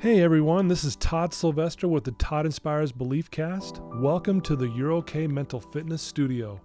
[0.00, 3.82] Hey everyone, this is Todd Sylvester with the Todd Inspires Belief Cast.
[3.96, 6.58] Welcome to the EuroK Mental Fitness Studio.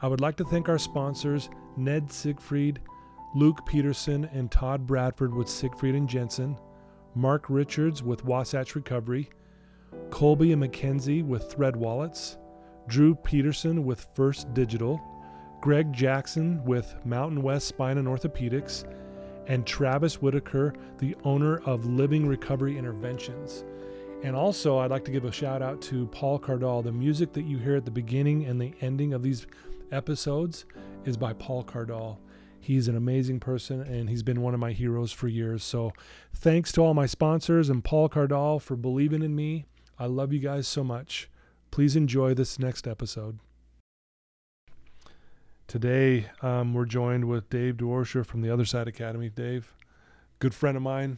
[0.00, 2.78] I would like to thank our sponsors, Ned Siegfried,
[3.34, 6.56] Luke Peterson, and Todd Bradford with Siegfried and Jensen,
[7.16, 9.28] Mark Richards with Wasatch Recovery,
[10.10, 12.38] Colby and McKenzie with Thread Wallets,
[12.86, 15.02] Drew Peterson with First Digital,
[15.60, 18.84] Greg Jackson with Mountain West Spine and Orthopedics,
[19.46, 23.64] and Travis Whitaker, the owner of Living Recovery Interventions.
[24.22, 26.84] And also, I'd like to give a shout out to Paul Cardall.
[26.84, 29.46] The music that you hear at the beginning and the ending of these
[29.90, 30.64] episodes
[31.04, 32.18] is by Paul Cardall.
[32.60, 35.64] He's an amazing person and he's been one of my heroes for years.
[35.64, 35.92] So,
[36.32, 39.66] thanks to all my sponsors and Paul Cardall for believing in me.
[39.98, 41.28] I love you guys so much.
[41.72, 43.40] Please enjoy this next episode.
[45.72, 49.30] Today, um, we're joined with Dave Durocher from the Other Side Academy.
[49.30, 49.72] Dave,
[50.38, 51.16] good friend of mine.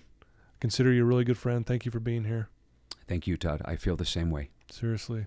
[0.61, 1.67] Consider you a really good friend.
[1.67, 2.49] Thank you for being here.
[3.09, 3.63] Thank you, Todd.
[3.65, 4.51] I feel the same way.
[4.71, 5.27] Seriously.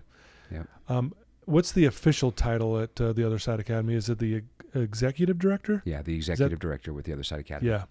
[0.50, 0.62] Yeah.
[0.88, 1.12] Um,
[1.44, 3.92] what's the official title at uh, the Other Side Academy?
[3.92, 5.82] Is it the executive director?
[5.84, 7.70] Yeah, the executive director with the Other Side Academy.
[7.70, 7.84] Yeah.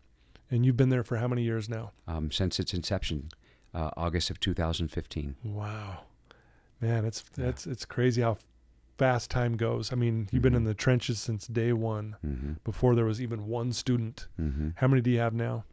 [0.50, 1.92] And you've been there for how many years now?
[2.08, 3.30] Um, since its inception,
[3.76, 5.36] uh, August of 2015.
[5.44, 6.00] Wow,
[6.82, 7.46] man, it's yeah.
[7.46, 8.40] it's it's crazy how
[8.98, 9.92] fast time goes.
[9.92, 10.67] I mean, you've been in Mhm.
[10.67, 14.28] the trenches since day one, hmm before there was even one student.
[14.38, 15.64] hmm How many do you have now?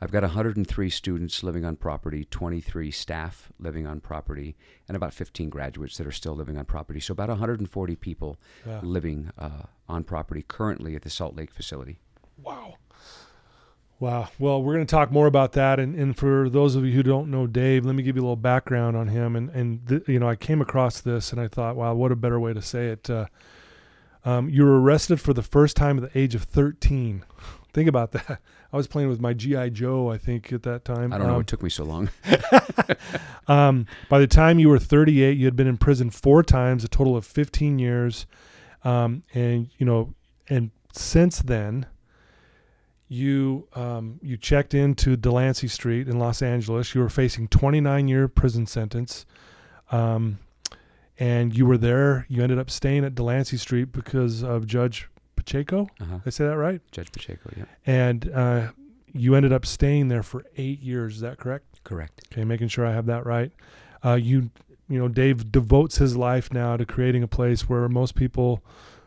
[0.00, 4.54] I've got 103 students living on property, 23 staff living on property,
[4.88, 7.00] and about 15 graduates that are still living on property.
[7.00, 8.80] So about 140 people Yeah.
[8.82, 12.00] living uh, on property currently at the Salt Lake facility.
[12.42, 12.74] Wow.
[14.04, 14.28] Wow.
[14.38, 15.80] Well, we're going to talk more about that.
[15.80, 18.24] And, and for those of you who don't know Dave, let me give you a
[18.24, 19.34] little background on him.
[19.34, 22.16] And, and th- you know, I came across this and I thought, wow, what a
[22.16, 23.08] better way to say it.
[23.08, 23.24] Uh,
[24.22, 27.24] um, you were arrested for the first time at the age of 13.
[27.72, 28.42] Think about that.
[28.74, 29.70] I was playing with my G.I.
[29.70, 31.10] Joe, I think, at that time.
[31.10, 31.36] I don't know.
[31.36, 32.10] Um, It took me so long.
[33.48, 36.88] um, by the time you were 38, you had been in prison four times, a
[36.88, 38.26] total of 15 years.
[38.84, 40.12] Um, and you know,
[40.50, 41.86] and since then,
[43.08, 46.94] you um, you checked into Delancey Street in Los Angeles.
[46.94, 49.26] You were facing 29 year prison sentence,
[49.90, 50.38] um,
[51.18, 52.26] and you were there.
[52.28, 55.88] You ended up staying at Delancey Street because of Judge Pacheco.
[56.00, 56.14] Uh-huh.
[56.18, 56.80] Did I say that right?
[56.90, 57.64] Judge Pacheco, yeah.
[57.86, 58.68] And uh,
[59.12, 61.16] you ended up staying there for eight years.
[61.16, 61.84] Is that correct?
[61.84, 62.22] Correct.
[62.32, 63.52] Okay, making sure I have that right.
[64.04, 64.50] Uh, you,
[64.88, 68.62] you know, Dave devotes his life now to creating a place where most people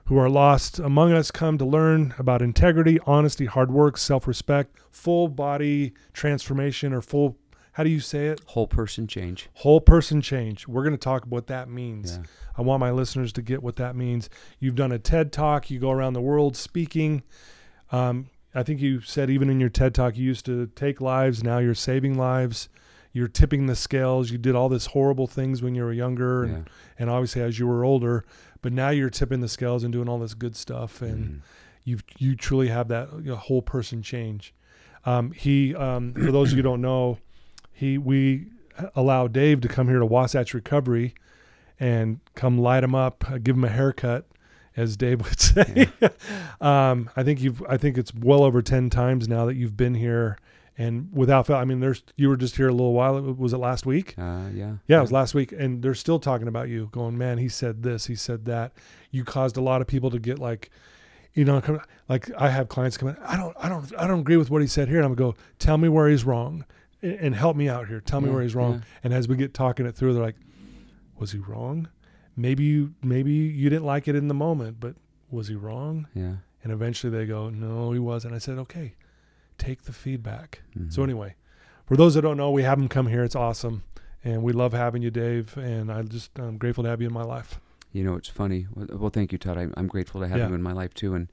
[0.08, 5.28] who are lost among us come to learn about integrity, honesty, hard work, self-respect, full
[5.28, 7.38] body transformation, or full.
[7.74, 8.42] How do you say it?
[8.48, 9.50] Whole person change.
[9.54, 10.68] Whole person change.
[10.68, 12.18] We're going to talk about what that means.
[12.18, 12.24] Yeah.
[12.58, 14.30] I want my listeners to get what that means.
[14.60, 15.70] You've done a TED talk.
[15.70, 17.22] You go around the world speaking.
[17.92, 21.44] Um, I think you said even in your TED talk, you used to take lives.
[21.44, 22.70] Now you're saving lives.
[23.14, 24.32] You're tipping the scales.
[24.32, 26.64] You did all this horrible things when you were younger, and, Yeah.
[27.00, 28.26] and obviously as you were older.
[28.62, 31.40] But now you're tipping the scales and doing all this good stuff, and Mhm.
[31.84, 34.54] you you truly have that you know, whole person change.
[35.06, 37.18] Um, he, um, for those of you who don't know,
[37.72, 38.48] he we
[38.96, 41.14] allow Dave to come here to Wasatch Recovery
[41.80, 44.26] and come light him up, uh, give him a haircut,
[44.76, 45.90] as Dave would say.
[46.60, 49.96] um, I think you've I think it's well over ten times now that you've been
[49.96, 50.38] here,
[50.78, 53.20] and without fail, I mean, there's you were just here a little while.
[53.22, 54.14] Was it last week?
[54.18, 54.76] Uh, yeah.
[54.88, 56.90] Yeah, it was last week, and they're still talking about you.
[56.92, 58.74] Going, man, he said this, he said that.
[59.12, 60.70] You caused a lot of people to get like,
[61.34, 61.80] you know, come,
[62.10, 63.18] like I have clients come in.
[63.24, 64.98] I don't, I don't, I don't agree with what he said here.
[64.98, 66.64] And I'm gonna go, tell me where he's wrong,
[67.02, 68.00] and, and help me out here.
[68.02, 68.74] Tell me Yeah, where he's wrong.
[68.74, 68.80] yeah.
[69.04, 70.36] And as we get talking it through, they're like,
[71.18, 71.90] was he wrong?
[72.36, 74.96] Maybe you, maybe you didn't like it in the moment, but
[75.32, 76.08] was he wrong?
[76.14, 76.36] Yeah.
[76.64, 78.36] And eventually they go, no, he wasn't.
[78.36, 78.94] I said, okay,
[79.58, 80.62] take the feedback.
[80.90, 81.04] So Mhm.
[81.06, 81.36] anyway,
[81.86, 83.24] for those that don't know, we have them come here.
[83.24, 83.84] It's awesome,
[84.24, 85.58] and we love having you, Dave.
[85.58, 87.60] And I just I'm grateful to have you in my life.
[87.92, 88.68] You know, it's funny.
[88.76, 89.58] Well, thank you, Todd.
[89.58, 90.50] I'm, I'm grateful to have Yeah.
[90.50, 91.16] you in my life too.
[91.16, 91.30] And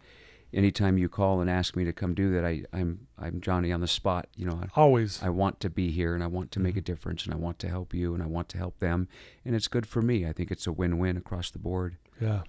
[0.53, 3.81] anytime you call and ask me to come do that, I, I'm I'm Johnny on
[3.81, 4.29] the spot.
[4.37, 5.23] You know, I, Always.
[5.23, 6.85] I, want to be here and I want to make a Mhm.
[6.85, 9.09] difference and I want to help you and I want to help them.
[9.45, 10.27] And it's good for me.
[10.27, 11.97] I think it's a win-win across the board.
[12.21, 12.43] yeah.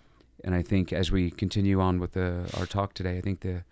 [0.43, 3.63] And I think as we continue on with the, our talk today, I think the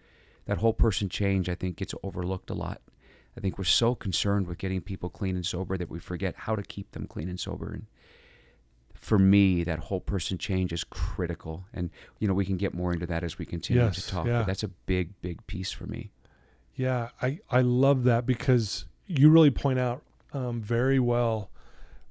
[0.46, 2.82] that whole person change I think gets overlooked a lot.
[3.38, 6.56] I think we're so concerned with getting people clean and sober that we forget how
[6.56, 7.72] to keep them clean and sober.
[7.74, 7.88] And
[8.94, 11.66] for me, that whole person change is critical.
[11.74, 14.28] And, you know, we can get more into that as we continue Yes, to talk.
[14.28, 14.40] yeah.
[14.40, 16.12] But that's a big, big piece for me.
[16.76, 20.04] Yeah, I, I love that because you really point out
[20.34, 21.50] um, very well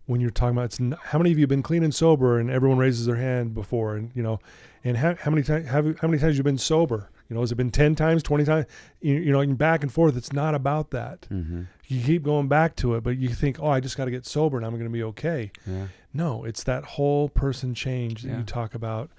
[0.07, 2.39] when you're talking about it's n- how many of you have been clean and sober,
[2.39, 4.39] and everyone raises their hand before, and you know,
[4.85, 7.09] and how, how many times have you- how many times you've been sober?
[7.33, 8.67] You know, has it been ten times, twenty times?
[9.01, 10.19] You, you know, and back and forth.
[10.19, 11.23] It's not about that.
[11.33, 11.63] Mm-hmm.
[11.87, 14.27] You keep going back to it, but you think, oh, I just got to get
[14.27, 15.51] sober and I'm going to be okay.
[15.67, 15.87] Yeah.
[16.13, 18.39] No, it's that whole person change that Yeah.
[18.39, 19.11] you talk about.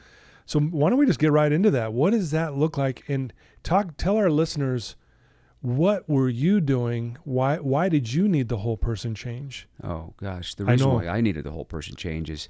[0.45, 1.91] So why don't we just get right into that?
[1.91, 3.03] What does that look like?
[3.07, 3.33] And
[3.63, 4.95] talk, tell our listeners,
[5.61, 7.17] what were you doing?
[7.23, 9.67] Why, why did you need the whole person change?
[9.83, 10.95] Oh gosh, the I reason know.
[10.95, 12.47] why I needed the whole person change is,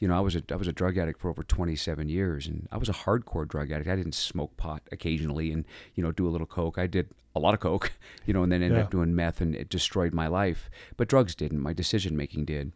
[0.00, 2.66] you know, I was a I was a drug addict for over 27 years, and
[2.72, 3.88] I was a hardcore drug addict.
[3.88, 5.64] I didn't smoke pot occasionally, and
[5.94, 6.76] you know, do a little coke.
[6.78, 7.92] I did a lot of coke,
[8.26, 8.84] you know, and then ended Yeah.
[8.84, 10.68] up doing meth, and it destroyed my life.
[10.96, 11.60] But drugs didn't.
[11.60, 12.72] My decision making did.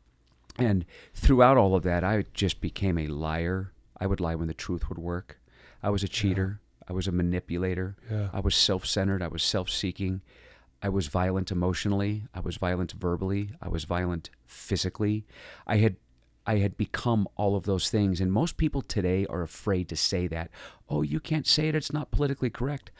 [0.57, 0.85] And
[1.15, 3.73] throughout all of that, I just became a liar.
[3.99, 5.41] I would lie when the truth would work.
[5.83, 6.61] I was a cheater.
[6.89, 7.97] I was a manipulator.
[8.11, 8.29] Yeah.
[8.33, 9.23] I was self centered.
[9.23, 10.21] I was self seeking.
[10.83, 12.25] I was violent emotionally.
[12.35, 13.51] I was violent verbally.
[13.63, 15.25] I was violent physically.
[15.67, 15.97] I had
[16.47, 18.21] I had become all of those things.
[18.21, 20.51] And most people today are afraid to say that.
[20.89, 21.75] Oh, you can't say it.
[21.75, 22.91] It's not politically correct.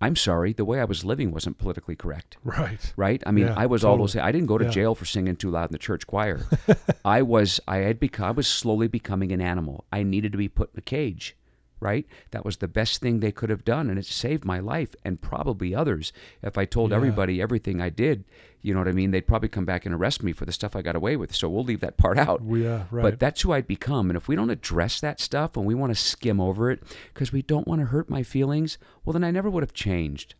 [0.00, 0.52] I'm sorry.
[0.52, 2.92] The way I was living wasn't politically correct Right.
[2.96, 3.22] right?
[3.26, 4.16] I mean, Yeah, I was all those.
[4.16, 4.70] I didn't go to Yeah.
[4.70, 6.46] jail for singing too loud in the church choir.
[7.04, 7.60] I was.
[7.68, 8.26] I had become.
[8.26, 9.84] I was slowly becoming an animal.
[9.92, 11.36] I needed to be put in a cage,
[11.84, 12.06] right?
[12.32, 15.20] That was the best thing they could have done, and it saved my life and
[15.20, 16.12] probably others.
[16.42, 16.96] If I told Yeah.
[16.96, 18.24] everybody everything I did,
[18.62, 19.10] you know what I mean?
[19.10, 21.34] They'd probably come back and arrest me for the stuff I got away with.
[21.34, 22.42] So we'll leave that part out.
[22.48, 22.84] Yeah.
[22.90, 23.02] Right.
[23.02, 24.08] But that's who I'd become.
[24.08, 26.82] And if we don't address that stuff and we want to skim over it
[27.12, 30.34] because we don't want to hurt my feelings, well, then I never would have changed.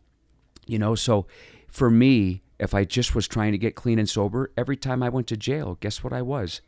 [0.65, 1.27] You know, so
[1.69, 5.09] for me, if I just was trying to get clean and sober, every time I
[5.09, 6.61] went to jail, guess what I was?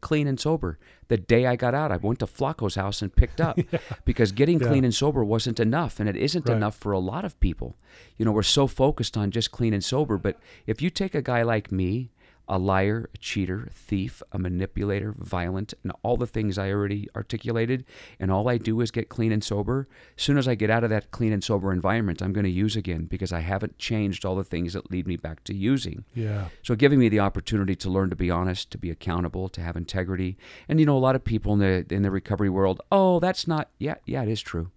[0.00, 0.78] Clean and sober.
[1.08, 3.58] The day I got out, I went to Flacco's house and picked up
[4.04, 4.68] because getting Yeah.
[4.68, 5.98] clean and sober wasn't enough.
[5.98, 6.56] And it isn't Right.
[6.56, 7.76] enough for a lot of people.
[8.16, 10.16] You know, we're so focused on just clean and sober.
[10.16, 12.10] But if you take a guy like me,
[12.48, 17.08] a liar, a cheater, a thief, a manipulator, violent, and all the things I already
[17.14, 17.84] articulated,
[18.18, 19.86] and all I do is get clean and sober,
[20.16, 22.50] as soon as I get out of that clean and sober environment, I'm going to
[22.50, 26.04] use again because I haven't changed all the things that lead me back to using.
[26.14, 26.48] yeah.
[26.62, 29.76] So giving me the opportunity to learn to be honest, to be accountable, to have
[29.76, 30.36] integrity.
[30.68, 33.46] And you know, a lot of people in the in the recovery world, oh, that's
[33.46, 34.70] not yeah, yeah, it is true.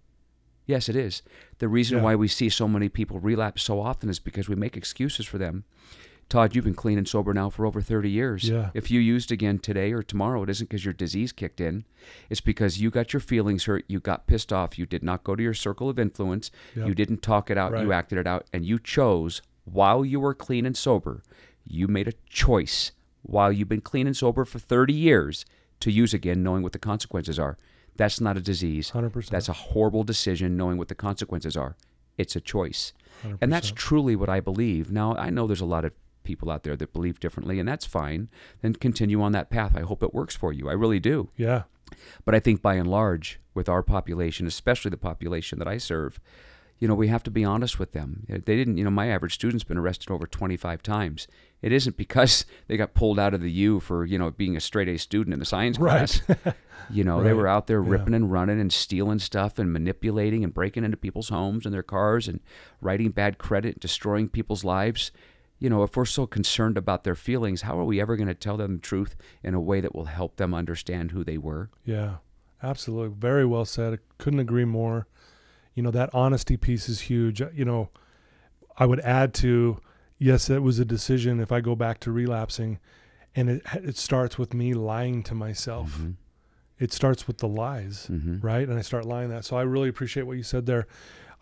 [0.64, 1.22] Yes, it is.
[1.58, 2.04] The reason Yeah.
[2.04, 5.36] why we see so many people relapse so often is because we make excuses for
[5.38, 5.64] them.
[6.32, 8.48] Todd, you've been clean and sober now for over 30 years.
[8.48, 8.70] Yeah.
[8.72, 11.84] If you used again today or tomorrow, it isn't because your disease kicked in.
[12.30, 15.36] It's because you got your feelings hurt, you got pissed off, you did not go
[15.36, 16.88] to your circle of influence, Yep.
[16.88, 20.32] you didn't talk it out, you acted it out, and you chose while you were
[20.32, 21.22] clean and sober,
[21.66, 25.44] you made a choice while you've been clean and sober for 30 years
[25.80, 27.58] to use again, knowing what the consequences are.
[27.96, 28.92] That's not a disease.
[28.92, 29.28] 100%.
[29.28, 31.76] That's a horrible decision, knowing what the consequences are.
[32.16, 32.94] It's a choice.
[33.40, 34.90] And that's truly what I believe.
[34.90, 35.92] Now, I know there's a lot of
[36.24, 38.28] people out there that believe differently, and that's fine.
[38.60, 39.76] Then continue on that path.
[39.76, 40.68] I hope it works for you.
[40.68, 41.30] I really do.
[41.36, 41.62] Yeah.
[42.24, 46.18] But I think by and large, with our population, especially the population that I serve,
[46.78, 48.24] you know, we have to be honest with them.
[48.28, 51.28] They didn't, you know, my average student's been arrested over 25 times.
[51.60, 54.60] It isn't because they got pulled out of the U for, you know, being a
[54.60, 56.22] straight A student in the science Right.
[56.24, 56.54] class.
[56.90, 57.90] You know, they were out there Yeah.
[57.90, 61.84] ripping and running and stealing stuff and manipulating and breaking into people's homes and their
[61.84, 62.40] cars and
[62.80, 65.12] writing bad credit, destroying people's lives.
[65.62, 68.34] You know, if we're so concerned about their feelings, how are we ever going to
[68.34, 69.14] tell them the truth
[69.44, 71.70] in a way that will help them understand who they were?
[71.84, 72.16] Yeah,
[72.64, 73.14] absolutely.
[73.16, 73.92] Very well said.
[73.94, 75.06] I couldn't agree more.
[75.74, 77.40] You know, that honesty piece is huge.
[77.40, 77.90] Uh, You know,
[78.76, 79.78] I would add to
[80.18, 82.80] yes, it was a decision if I go back to relapsing
[83.36, 85.96] and it it starts with me lying to myself.
[85.96, 86.16] Mhm.
[86.80, 88.42] It starts with the lies, Mhm.
[88.42, 88.68] right?
[88.68, 89.44] And I start lying that.
[89.44, 90.86] So I really appreciate what you said there.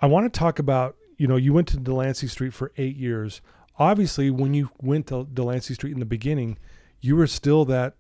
[0.03, 3.41] I want to talk about, you know, you went to Delancey Street for 8 years.
[3.81, 6.59] Obviously, when you went to Delancey Street in the beginning,
[7.01, 7.95] you were still that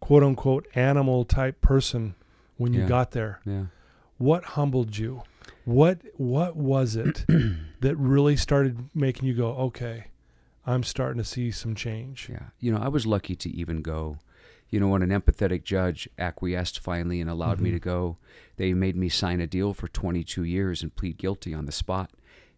[0.00, 2.16] quote unquote animal type person
[2.56, 2.88] when you Yeah.
[2.88, 3.40] got there.
[3.46, 3.66] Yeah.
[4.18, 5.22] What humbled you?
[5.64, 7.24] What what was it
[7.80, 10.06] that really started making you go, okay,
[10.66, 12.28] I'm starting to see some change?
[12.28, 12.46] Yeah.
[12.58, 14.18] You know, I was lucky to even go.
[14.70, 17.74] You know, when an empathetic judge acquiesced finally and allowed me Mhm.
[17.74, 18.16] to go,
[18.56, 22.10] they made me sign a deal for 22 years and plead guilty on the spot.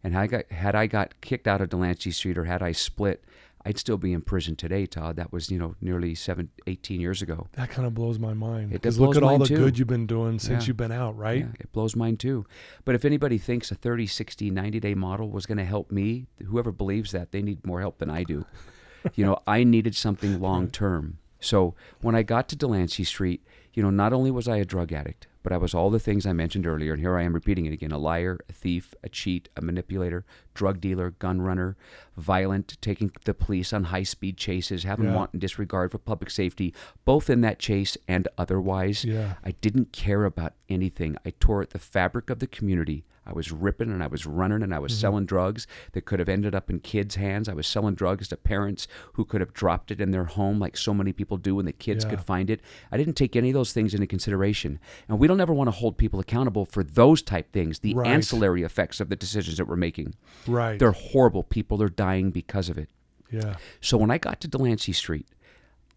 [0.05, 2.73] And had I got, had I got kicked out of Delancey Street or had I
[2.73, 3.25] split,
[3.65, 5.17] I'd still be in prison today, Todd.
[5.17, 7.47] That was, you know, nearly seven, 18 years ago.
[7.53, 8.71] That kind of blows my mind.
[8.73, 9.57] It Because blows look at all the too.
[9.57, 10.69] good you've been doing since Yeah.
[10.69, 11.41] you've been out, right?
[11.47, 12.45] Yeah, it blows mine too.
[12.85, 16.27] But if anybody thinks a 30, 60, 90 day model was going to help me,
[16.45, 18.45] whoever believes that, they need more help than I do.
[19.15, 21.17] you know, I needed something long term.
[21.41, 23.43] So when I got to Delancey Street,
[23.73, 26.27] you know, not only was I a drug addict, but I was all the things
[26.27, 29.09] I mentioned earlier, and here I am repeating it again a liar, a thief, a
[29.09, 30.25] cheat, a manipulator,
[30.55, 31.77] drug dealer, gun runner,
[32.17, 35.15] violent, taking the police on high speed chases, having Yeah.
[35.15, 36.75] wanton disregard for public safety,
[37.05, 39.05] both in that chase and otherwise.
[39.05, 39.35] Yeah.
[39.45, 41.17] I didn't care about anything.
[41.27, 43.05] I tore at the fabric of the community.
[43.26, 45.00] I was ripping and I was running and I was mm-hmm.
[45.00, 47.49] selling drugs that could have ended up in kids' hands.
[47.49, 50.76] I was selling drugs to parents who could have dropped it in their home, like
[50.76, 52.11] so many people do, and the kids Yeah.
[52.11, 52.61] could find it.
[52.93, 54.78] I didn't take any of those things into consideration.
[55.09, 58.07] And we don't ever want to hold people accountable for those type things, the Right.
[58.09, 60.14] ancillary effects of the decisions that we're making.
[60.47, 60.78] Right.
[60.78, 61.43] They're horrible.
[61.43, 62.88] People are dying because of it.
[63.31, 63.57] yeah.
[63.81, 65.26] So when I got to Delancey Street,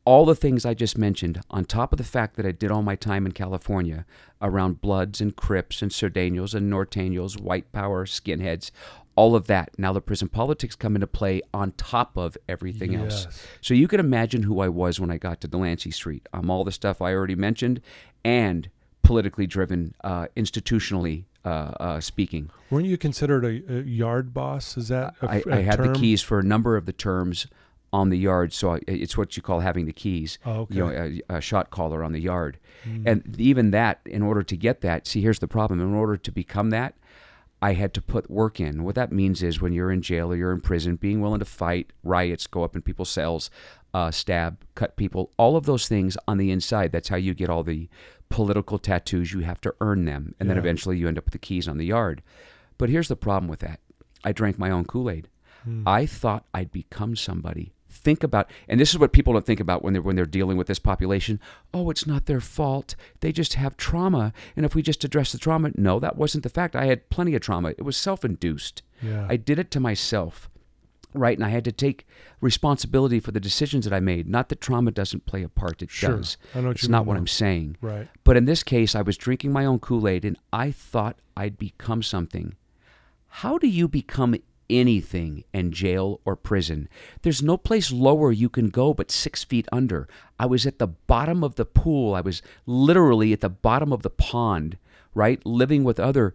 [0.07, 2.81] all the things I just mentioned, on top of the fact that I did all
[2.81, 4.05] my time in California
[4.41, 8.71] around Bloods and Crips and Sureños and Norteños, white power, skinheads,
[9.17, 9.77] all of that.
[9.77, 13.27] Now the prison politics come into play on top of everything else.
[13.59, 16.25] So you can imagine who I was when I got to Delancey Street.
[16.31, 17.81] I'm all the stuff I already mentioned
[18.23, 18.69] and
[19.03, 22.49] politically driven, uh, institutionally uh, uh, speaking.
[22.69, 24.77] Weren't you considered a, a yard boss?
[24.77, 27.47] Is that a, I, a I had the keys for a number of the terms
[27.93, 30.37] on the yard, so it's what you call having the keys.
[30.45, 30.89] Oh, You know,
[31.29, 33.03] a, a shot caller on the yard, Mm.
[33.07, 35.79] and even that, in order to get that, see, here's the problem.
[35.81, 36.93] In order to become that,
[37.61, 38.83] I had to put work in.
[38.83, 41.45] What that means is when you're in jail or you're in prison, being willing to
[41.45, 43.49] fight riots, go up in people's cells,
[43.95, 46.91] uh, stab, cut people, all of those things on the inside.
[46.91, 47.89] That's how you get all the
[48.29, 49.33] political tattoos.
[49.33, 51.77] You have to earn them, and then eventually you end up with the keys on
[51.79, 52.21] the yard.
[52.77, 53.79] But here's the problem with that
[54.23, 55.27] I drank my own Kool Aid.
[55.63, 55.81] Hmm.
[55.87, 57.73] I thought I'd become somebody.
[57.97, 60.55] Think about, and this is what people don't think about when they're when they're dealing
[60.57, 61.39] with this population.
[61.73, 62.95] Oh, it's not their fault.
[63.19, 66.49] They just have trauma, and if we just address the trauma, no, that wasn't the
[66.49, 66.75] fact.
[66.75, 67.69] I had plenty of trauma.
[67.71, 68.81] It was self-induced.
[69.01, 69.25] Yeah.
[69.29, 70.49] I did it to myself,
[71.13, 71.37] right?
[71.37, 72.05] And I had to take
[72.39, 74.27] responsibility for the decisions that I made.
[74.27, 76.17] Not that trauma doesn't play a part; it Sure.
[76.17, 76.37] does.
[76.55, 77.17] I know it's not mean, what.
[77.17, 77.77] I'm saying.
[77.81, 78.07] Right.
[78.23, 81.57] But in this case, I was drinking my own Kool Aid and I thought I'd
[81.57, 82.55] become something.
[83.41, 84.35] How do you become
[84.69, 86.87] anything in jail or prison?
[87.21, 90.07] There's no place lower you can go but six feet under.
[90.39, 92.13] I was at the bottom of the pool.
[92.15, 94.77] I was literally at the bottom of the pond,
[95.13, 95.43] right?
[95.45, 96.33] Living with other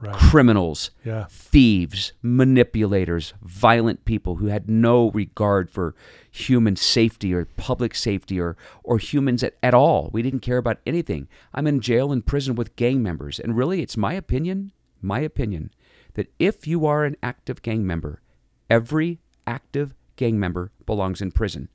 [0.00, 0.14] Right.
[0.14, 1.26] criminals Yeah.
[1.28, 5.92] thieves, manipulators, violent people who had no regard for
[6.30, 10.08] human safety or public safety or, or humans at, at all.
[10.12, 11.26] We didn't care about anything.
[11.52, 13.40] I'm in jail and prison with gang members.
[13.40, 14.70] And really, it's my opinion,
[15.02, 15.70] my opinion,
[16.18, 18.20] that if you are an active gang member,
[18.68, 21.68] every active gang member belongs in prison.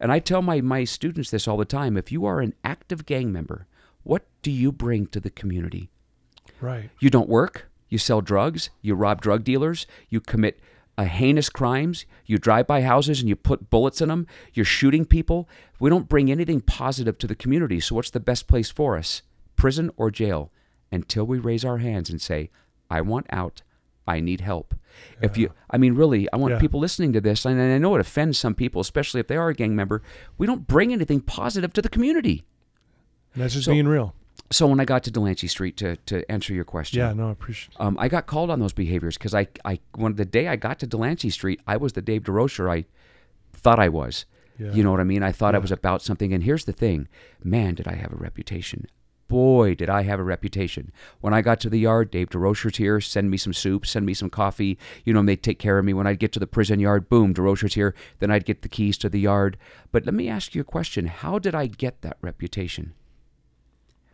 [0.00, 3.06] And I tell my, my students this all the time if you are an active
[3.06, 3.68] gang member,
[4.02, 5.90] what do you bring to the community?
[6.60, 6.90] Right.
[6.98, 7.70] You don't work.
[7.88, 8.70] You sell drugs.
[8.82, 9.86] You rob drug dealers.
[10.08, 10.58] You commit
[10.98, 12.04] uh, heinous crimes.
[12.26, 14.26] You drive by houses and you put bullets in them.
[14.54, 15.48] You're shooting people.
[15.78, 17.78] We don't bring anything positive to the community.
[17.78, 19.22] So, what's the best place for us?
[19.54, 20.50] Prison or jail?
[20.90, 22.50] Until we raise our hands and say,
[22.90, 23.62] I want out.
[24.06, 24.74] I need help.
[25.20, 26.60] If you, I mean, really, I want Yeah.
[26.60, 29.48] people listening to this, and I know it offends some people, especially if they are
[29.48, 30.02] a gang member.
[30.38, 32.44] We don't bring anything positive to the community.
[33.34, 34.14] And that's just So- being real.
[34.50, 37.12] So when I got to Delancey Street to to answer your question, Yeah.
[37.12, 37.74] No, I appreciate.
[37.80, 40.78] um, I got called on those behaviors because I, I, when the day I got
[40.80, 42.84] to Delancey Street, I was the Dave Durocher I
[43.52, 44.26] thought I was.
[44.58, 44.72] Yeah.
[44.72, 45.22] You know what I mean?
[45.22, 46.32] I thought I was about something.
[46.32, 47.08] And here's the thing,
[47.42, 48.86] man, did I have a reputation?
[49.26, 50.92] Boy, did I have a reputation.
[51.20, 54.12] When I got to the yard, Dave Durocher's here, send me some soup, send me
[54.14, 54.78] some coffee.
[55.04, 55.94] You know, and they'd take care of me.
[55.94, 57.94] When I'd get to the prison yard, boom, Durocher's here.
[58.18, 59.56] Then I'd get the keys to the yard.
[59.92, 61.06] But let me ask you a question.
[61.06, 62.92] How did I get that reputation?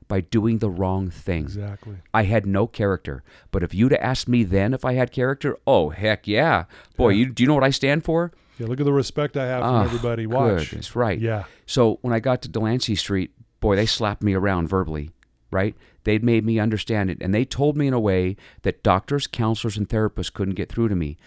[0.08, 1.42] By doing the wrong thing.
[1.44, 1.96] Exactly.
[2.12, 3.22] I had no character.
[3.52, 6.64] But if you'd have asked me then if I had character, oh heck yeah,
[6.96, 7.16] boy, Yeah.
[7.18, 8.32] you do you know what I stand for?
[8.58, 8.66] Yeah.
[8.66, 10.26] Look at the respect I have from Oh, everybody.
[10.26, 10.70] Watch.
[10.70, 11.18] Goodness, right.
[11.18, 11.44] Yeah.
[11.64, 15.10] So when I got to Delancey Street, boy, they slapped me around verbally,
[15.50, 15.74] right?
[16.04, 19.76] They'd made me understand it, and they told me in a way that doctors, counselors,
[19.76, 21.18] and therapists couldn't get through to me.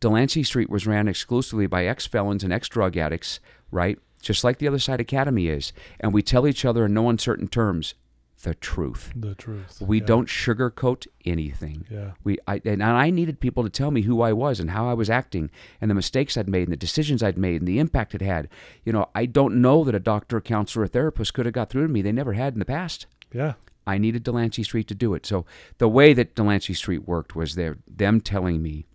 [0.00, 3.98] Delancey Street was ran exclusively by ex felons and ex drug addicts, right?
[4.20, 5.72] Just like the other side academy is.
[6.00, 7.94] And we tell each other in no uncertain terms
[8.42, 9.12] the truth.
[9.16, 9.80] The truth.
[9.80, 10.06] We Yeah.
[10.06, 11.86] don't sugarcoat anything.
[11.90, 12.12] Yeah.
[12.24, 14.94] We, I, and I needed people to tell me who I was and how I
[14.94, 18.14] was acting and the mistakes I'd made and the decisions I'd made and the impact
[18.14, 18.48] it had.
[18.84, 21.68] You know, I don't know that a doctor, a counselor, a therapist could have got
[21.68, 22.00] through to me.
[22.02, 23.06] They never had in the past.
[23.32, 23.54] Yeah.
[23.86, 25.24] I needed Delancey Street to do it.
[25.26, 25.44] So
[25.78, 28.86] the way that Delancey Street worked was their, them telling me,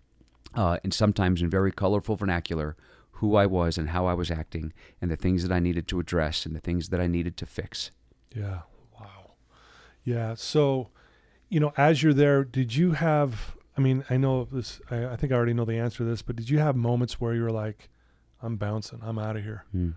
[0.54, 2.76] uh, and sometimes in very colorful vernacular,
[3.18, 4.72] who I was and how I was acting
[5.02, 7.46] and the things that I needed to address and the things that I needed to
[7.46, 7.90] fix.
[8.34, 8.60] Yeah.
[10.04, 10.34] Yeah.
[10.34, 10.88] So,
[11.48, 13.56] you know, as you're there, did you have?
[13.76, 14.80] I mean, I know this.
[14.90, 17.20] I, I think I already know the answer to this, but did you have moments
[17.20, 17.88] where you were like,
[18.42, 19.00] "I'm bouncing.
[19.02, 19.90] I'm out of here." Hmm.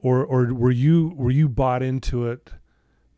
[0.00, 2.50] or or were you were you bought into it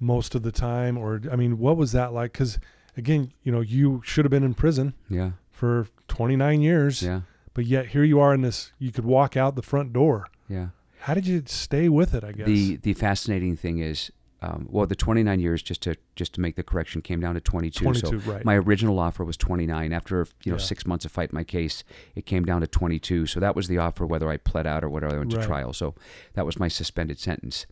[0.01, 2.59] most of the time or I mean what was that like cuz
[2.97, 5.33] again you know you should have been in prison Yeah.
[5.51, 7.23] for 29 years Yeah.
[7.53, 10.69] but yet here you are in this you could walk out the front door Yeah.
[11.01, 14.11] how did you stay with it I guess The the fascinating thing is,
[14.45, 17.41] um, well, the 29 years just to just to make the correction came down to
[17.41, 17.83] 22.
[17.85, 19.93] 22 so right my original offer was 29.
[19.93, 20.65] After you know Yeah.
[20.65, 21.85] six months of fighting my case,
[22.15, 23.27] it came down to 22.
[23.27, 25.47] So that was the offer, whether I pled out or whether I went to Right.
[25.47, 25.73] trial.
[25.73, 25.95] So
[26.35, 27.67] that was my suspended sentence.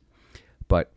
[0.69, 0.93] But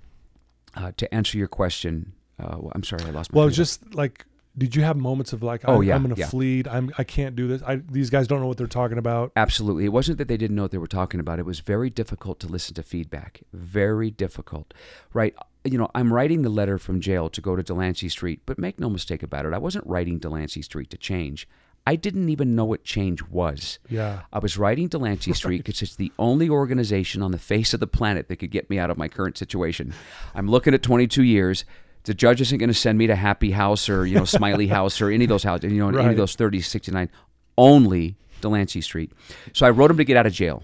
[0.75, 3.37] uh, to answer your question, uh, well, I'm sorry, I lost my.
[3.37, 4.25] well it was just like
[4.57, 6.27] did you have moments of like Oh, I'm, yeah, I'm going to yeah.
[6.29, 9.33] flee I'm I can't do this I these guys don't know what they're talking about
[9.35, 9.83] Absolutely.
[9.83, 11.39] It wasn't that they didn't know what they were talking about.
[11.39, 13.41] It was very difficult to listen to feedback.
[13.51, 14.73] Very difficult.
[15.13, 15.35] Right?
[15.65, 18.79] You know, I'm writing the letter from jail to go to Delancey Street, but make
[18.79, 21.47] no mistake about it, I wasn't writing Delancey Street to change.
[21.87, 23.77] I didn't even know what change was.
[23.89, 27.79] yeah I was writing Delancey Street because it's the only organization on the face of
[27.79, 29.93] the planet that could get me out of my current situation.
[30.33, 31.65] I'm looking at 22 years.
[32.03, 35.01] The judge isn't going to send me to Happy House or you know Smiley House
[35.01, 37.09] or any of those houses, you know, any of those 30, 69.
[37.57, 39.11] Only Delancey Street.
[39.53, 40.63] So I wrote him to get out of jail.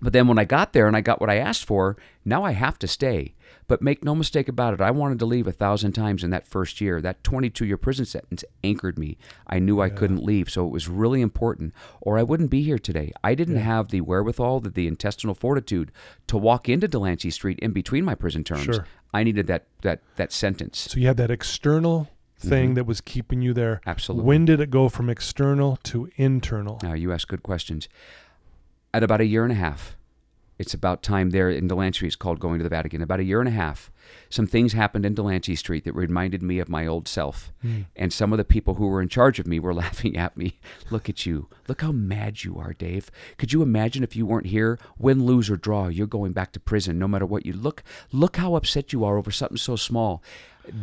[0.00, 2.52] But then when I got there and I got what I asked for, now I
[2.52, 3.34] have to stay.
[3.68, 6.46] But make no mistake about it, I wanted to leave a thousand times in that
[6.46, 7.00] first year.
[7.02, 9.18] That 22 year prison sentence anchored me.
[9.46, 10.50] I knew I couldn't leave.
[10.50, 13.12] So it was really important, or I wouldn't be here today.
[13.22, 15.92] I didn't have the wherewithal, the, the intestinal fortitude
[16.28, 18.64] to walk into Delancey Street in between my prison terms.
[18.64, 18.86] Sure.
[19.12, 20.78] I needed that, that, that sentence.
[20.78, 22.08] so you had that external
[22.38, 23.90] thing that was keeping you there Mm-hmm.
[23.90, 24.26] Absolutely.
[24.26, 27.88] when did it go from external to internal Now, you ask good questions.
[28.94, 29.97] At about a year and a half,
[30.58, 32.06] it's about time there in Delancey.
[32.06, 33.00] It's called going to the Vatican.
[33.00, 33.90] About a year and a half,
[34.28, 37.52] some things happened in Delancey Street that reminded me of my old self.
[37.62, 37.82] Hmm.
[37.94, 40.58] And some of the people who were in charge of me were laughing at me.
[40.90, 41.48] Look at you.
[41.68, 43.10] Look how mad you are, Dave.
[43.36, 44.78] Could you imagine if you weren't here?
[44.98, 47.82] Win, lose, or draw, you're going back to prison no matter what you look.
[48.12, 50.22] Look how upset you are over something so small.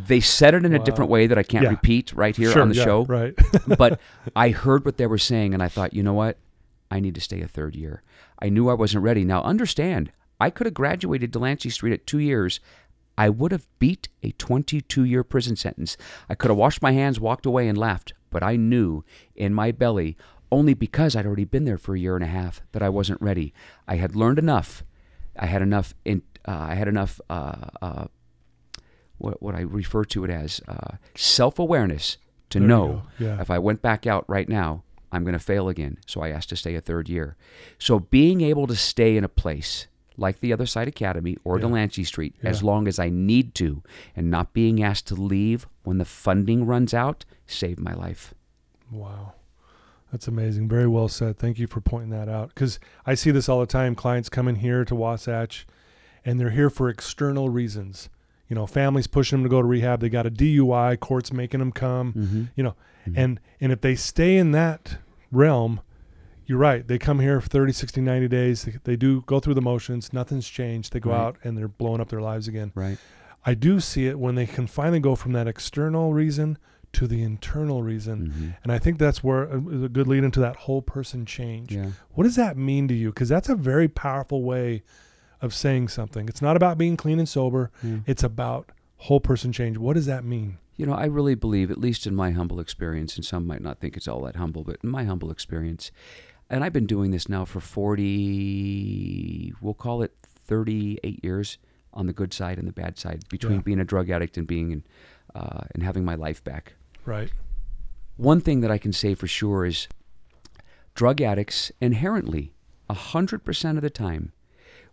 [0.07, 1.69] They said it in a different way that I can't Yeah.
[1.69, 3.35] repeat right here Sure, on the yeah, show right
[3.77, 3.99] but
[4.35, 6.37] I heard what they were saying, and I thought, you know what?
[6.91, 8.03] I need to stay a third year.
[8.39, 9.23] I knew I wasn't ready.
[9.23, 12.59] Now, understand, I could have graduated Delancey Street at two years.
[13.17, 15.97] I would have beat a 22 year prison sentence.
[16.29, 18.13] I could have washed my hands, walked away, and left.
[18.29, 19.03] But I knew
[19.35, 20.17] in my belly,
[20.51, 23.21] only because I'd already been there for a year and a half, that I wasn't
[23.21, 23.53] ready.
[23.87, 24.83] I had learned enough.
[25.37, 25.93] I had enough.
[26.03, 27.19] In, uh, I had enough.
[27.29, 28.05] Uh, uh,
[29.17, 32.17] what what I refer to it as uh, self awareness
[32.49, 33.03] to There know.
[33.19, 33.41] Yeah.
[33.41, 34.83] if I went back out right now,
[35.15, 35.97] I'm going to fail again.
[36.05, 37.35] So I asked to stay a third year.
[37.79, 41.61] So being able to stay in a place like the Other Side Academy or Yeah.
[41.61, 43.81] Delancey Street as long as I need to
[44.15, 48.33] and not being asked to leave when the funding runs out saved my life.
[48.91, 49.33] Wow.
[50.11, 50.69] That's amazing.
[50.69, 51.37] Very well said.
[51.37, 52.49] Thank you for pointing that out.
[52.49, 53.95] Because I see this all the time.
[53.95, 55.65] Clients come in here to Wasatch
[56.23, 58.09] and they're here for external reasons.
[58.47, 59.99] You know, families pushing them to go to rehab.
[59.99, 62.43] They got a DUI, courts making them come, Mm-hmm.
[62.55, 62.75] you know,
[63.15, 64.97] and, and if they stay in that
[65.35, 65.81] realm,
[66.45, 66.87] you're right.
[66.87, 68.63] They come here for 30, 60, 90 days.
[68.63, 70.13] They, they do go through the motions.
[70.13, 70.93] Nothing's changed.
[70.93, 71.19] They go Right.
[71.19, 72.71] out and they're blowing up their lives again.
[72.75, 72.97] Right.
[73.45, 76.57] I do see it when they can finally go from that external reason
[76.93, 78.27] to the internal reason.
[78.29, 78.49] Mm-hmm.
[78.63, 81.71] And I think that's where uh, a good lead into that whole person change.
[81.73, 81.91] Yeah.
[82.11, 83.09] What does that mean to you?
[83.09, 84.83] Because that's a very powerful way
[85.41, 86.29] of saying something.
[86.29, 87.97] It's not about being clean and sober, Yeah.
[88.05, 89.77] it's about whole person change.
[89.77, 90.57] What does that mean?
[90.77, 93.79] You know, I really believe, at least in my humble experience, and some might not
[93.79, 95.91] think it's all that humble, but in my humble experience,
[96.49, 101.57] and I've been doing this now for 40, we'll call it 38 years
[101.93, 103.61] on the good side and the bad side, between Yeah.
[103.61, 104.83] being a drug addict and being,
[105.33, 106.73] uh, and having my life back.
[107.05, 107.31] Right.
[108.17, 109.87] One thing that I can say for sure is
[110.93, 112.53] drug addicts inherently,
[112.89, 114.33] 100% of the time,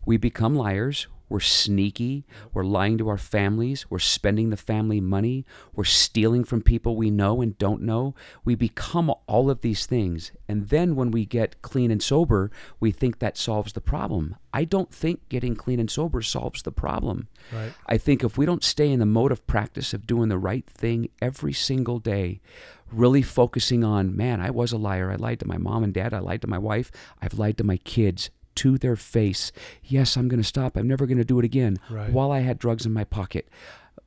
[0.06, 1.06] we become liars.
[1.32, 2.26] We're sneaky.
[2.52, 3.86] We're lying to our families.
[3.88, 5.46] We're spending the family money.
[5.72, 8.14] We're stealing from people we know and don't know.
[8.44, 10.32] We become all of these things.
[10.46, 14.36] And then when we get clean and sober, we think that solves the problem.
[14.52, 17.28] I don't think getting clean and sober solves the problem.
[17.50, 17.72] Right.
[17.86, 20.66] I think if we don't stay in the mode of practice of doing the right
[20.66, 22.42] thing every single day,
[22.90, 25.10] really focusing on, man, I was a liar.
[25.10, 26.12] I lied to my mom and dad.
[26.12, 26.92] I lied to my wife.
[27.22, 29.52] I've lied to my kids to their face.
[29.82, 30.76] Yes, I'm going to stop.
[30.76, 32.10] I'm never going to do it again Right.
[32.12, 33.48] while I had drugs in my pocket.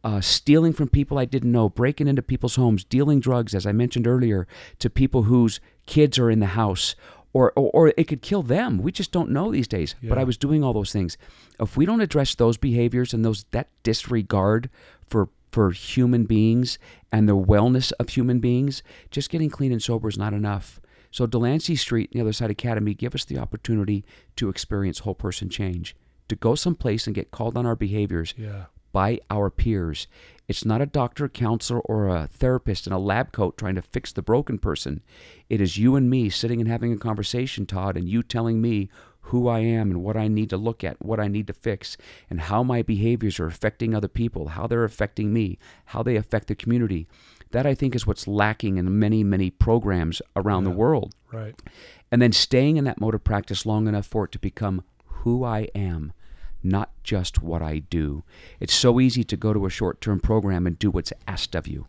[0.04, 3.72] Uh, stealing from people I didn't know, breaking into people's homes, dealing drugs, as I
[3.72, 4.48] mentioned earlier,
[4.80, 6.96] to people whose kids are in the house,
[7.34, 8.78] or, or, or it could kill them.
[8.78, 9.96] We just don't know these days.
[10.04, 11.18] But I was doing all those things.
[11.60, 14.70] If we don't address those behaviors and those that disregard
[15.06, 16.78] for for human beings
[17.14, 20.82] and the wellness of human beings, just getting clean and sober is not enough.
[21.16, 24.04] So Delancey Street and the Other Side Academy give us the opportunity
[24.36, 25.96] to experience whole person change.
[26.28, 28.66] to go someplace and get called on our behaviors Yeah.
[28.92, 30.08] by our peers.
[30.48, 34.12] It's not a doctor, counselor, or a therapist in a lab coat trying to fix
[34.12, 35.04] the broken person.
[35.52, 38.90] It is you and me sitting and having a conversation, Todd, and you telling me
[39.30, 41.96] who I am and what I need to look at, what I need to fix,
[42.28, 46.48] and how my behaviors are affecting other people, how they're affecting me, how they affect
[46.48, 47.08] the community.
[47.52, 51.14] That I think is what's lacking in many, many programs around the world.
[51.32, 51.56] Right.
[52.12, 55.44] And then staying in that mode of practice long enough for it to become who
[55.44, 56.14] I am,
[56.64, 58.24] not just what I do.
[58.60, 61.68] It's so easy to go to a short term program and do what's asked of
[61.68, 61.88] you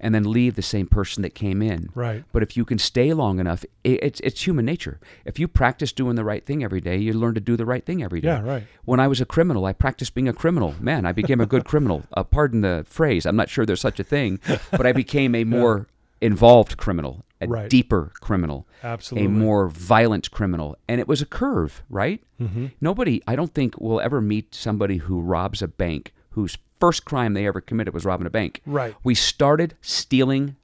[0.00, 1.90] and then leave the same person that came in.
[1.94, 2.24] Right.
[2.32, 4.98] But if you can stay long enough, it, it's, it's human nature.
[5.24, 7.84] If you practice doing the right thing every day, you learn to do the right
[7.84, 8.28] thing every day.
[8.28, 8.42] Yeah.
[8.42, 8.66] Right.
[8.84, 10.74] When I was a criminal, I practiced being a criminal.
[10.80, 12.02] Man, I became a good criminal.
[12.14, 13.24] Uh, pardon the phrase.
[13.26, 14.38] I'm not sure there's such a thing,
[14.70, 15.86] but I became a more
[16.20, 17.68] involved criminal, a Right.
[17.70, 19.26] deeper criminal, Absolutely.
[19.26, 20.76] a more violent criminal.
[20.88, 22.22] And it was a curve, right?
[22.40, 22.66] Mm-hmm.
[22.80, 27.32] Nobody, I don't think, will ever meet somebody who robs a bank whose first crime
[27.32, 28.60] they ever committed was robbing a bank.
[28.66, 28.92] Right.
[29.04, 30.56] We started stealing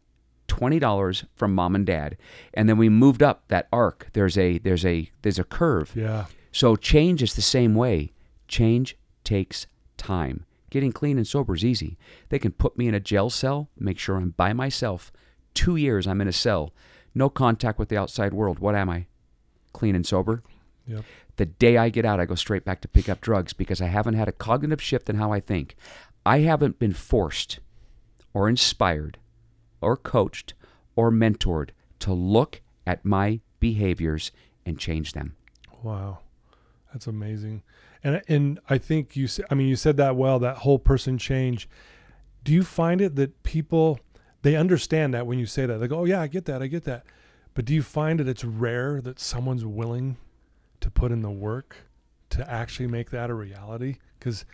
[0.49, 2.17] twenty dollars from mom and dad,
[2.55, 4.09] and then we moved up that arc.
[4.15, 5.93] There's a there's a there's a curve.
[5.95, 6.25] Yeah.
[6.51, 8.15] So change is the same way.
[8.49, 10.45] Change takes time.
[10.71, 11.97] Getting clean and sober is easy.
[12.31, 15.13] They can put me in a jail cell, make sure I'm by myself.
[15.55, 16.73] Two years I'm in a cell,
[17.15, 18.59] no contact with the outside world.
[18.59, 19.07] What am I?
[19.73, 20.43] Clean and sober.
[20.85, 21.05] Yep.
[21.39, 23.87] The day I get out, I go straight back to pick up drugs because I
[23.87, 25.77] haven't had a cognitive shift in how I think.
[26.29, 27.59] I haven't been forced
[28.35, 29.17] or inspired
[29.81, 30.53] or coached
[30.95, 34.31] or mentored to look at my behaviors
[34.67, 35.37] and change them.
[35.83, 36.19] Wow,
[36.93, 37.63] that's amazing.
[38.05, 39.27] And and I think you.
[39.51, 40.39] I mean, you said that well.
[40.39, 41.67] That whole person change.
[42.45, 43.99] Do you find it that people
[44.43, 46.67] they understand that when you say that they go, "Oh yeah, I get that, I
[46.67, 47.07] get that,"
[47.55, 50.19] but do you find that it's rare that someone's willing
[50.81, 51.89] to put in the work
[52.31, 53.97] to actually make that a reality?
[54.19, 54.45] Because,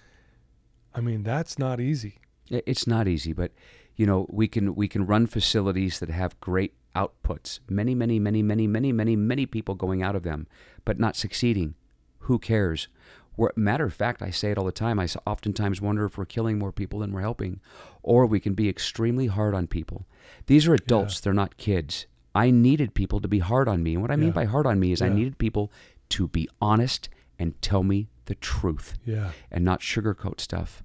[0.94, 2.18] I mean, that's not easy.
[2.48, 3.52] It's not easy, but
[3.96, 7.60] you know we can we can run facilities that have great outputs.
[7.68, 10.46] Many, many, many, many, many, many, many people going out of them,
[10.84, 11.74] but not succeeding.
[12.20, 12.88] Who cares?
[13.36, 15.00] We're, matter of fact, I say it all the time.
[15.00, 17.60] I oftentimes wonder if we're killing more people than we're helping,
[18.02, 20.06] or we can be extremely hard on people.
[20.46, 22.06] These are adults; they're not kids.
[22.34, 24.78] I needed people to be hard on me, and what I mean by hard on
[24.80, 25.72] me is I needed people
[26.10, 29.32] to be honest and tell me the truth Yeah.
[29.50, 30.82] and not sugarcoat stuff.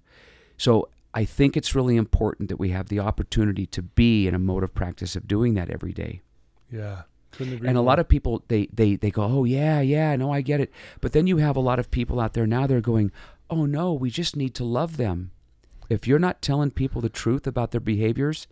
[0.57, 4.39] So I think it's really important that we have the opportunity to be in a
[4.39, 6.21] mode of practice of doing that every day.
[6.71, 7.03] Yeah.
[7.39, 10.59] And a lot of people they they they go, "Oh yeah, yeah, no, I get
[10.59, 13.11] it." But then you have a lot of people out there now they're going,
[13.49, 15.31] "Oh no, we just need to love them."
[15.89, 18.47] If you're not telling people the truth about their behaviors,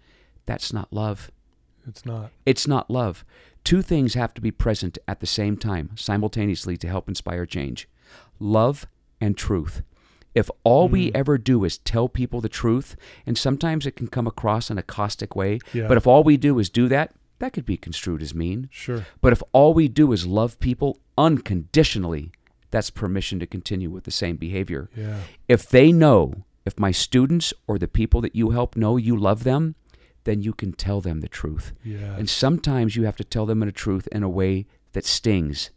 [0.46, 1.32] that's not love.
[1.88, 2.32] it's not.
[2.46, 3.26] It's not love.
[3.68, 7.86] Two things have to be present at the same time, simultaneously, to help inspire change
[8.40, 8.88] love
[9.20, 9.82] and truth.
[10.34, 11.16] If all we Mm.
[11.16, 14.82] ever do is tell people the truth, and sometimes it can come across in a
[14.82, 15.90] caustic way, Yeah.
[15.90, 18.70] but if all we do is do that, that could be construed as mean.
[18.72, 19.06] Sure.
[19.20, 22.32] But if all we do is love people unconditionally,
[22.72, 24.90] that's permission to continue with the same behavior.
[24.96, 25.20] Yeah.
[25.50, 29.44] If they know, if my students or the people that you help know you love
[29.44, 29.76] them,
[30.28, 31.72] then you can tell them the truth.
[31.86, 32.16] Yeah.
[32.18, 35.72] And sometimes you have to tell them the truth in a way that stings.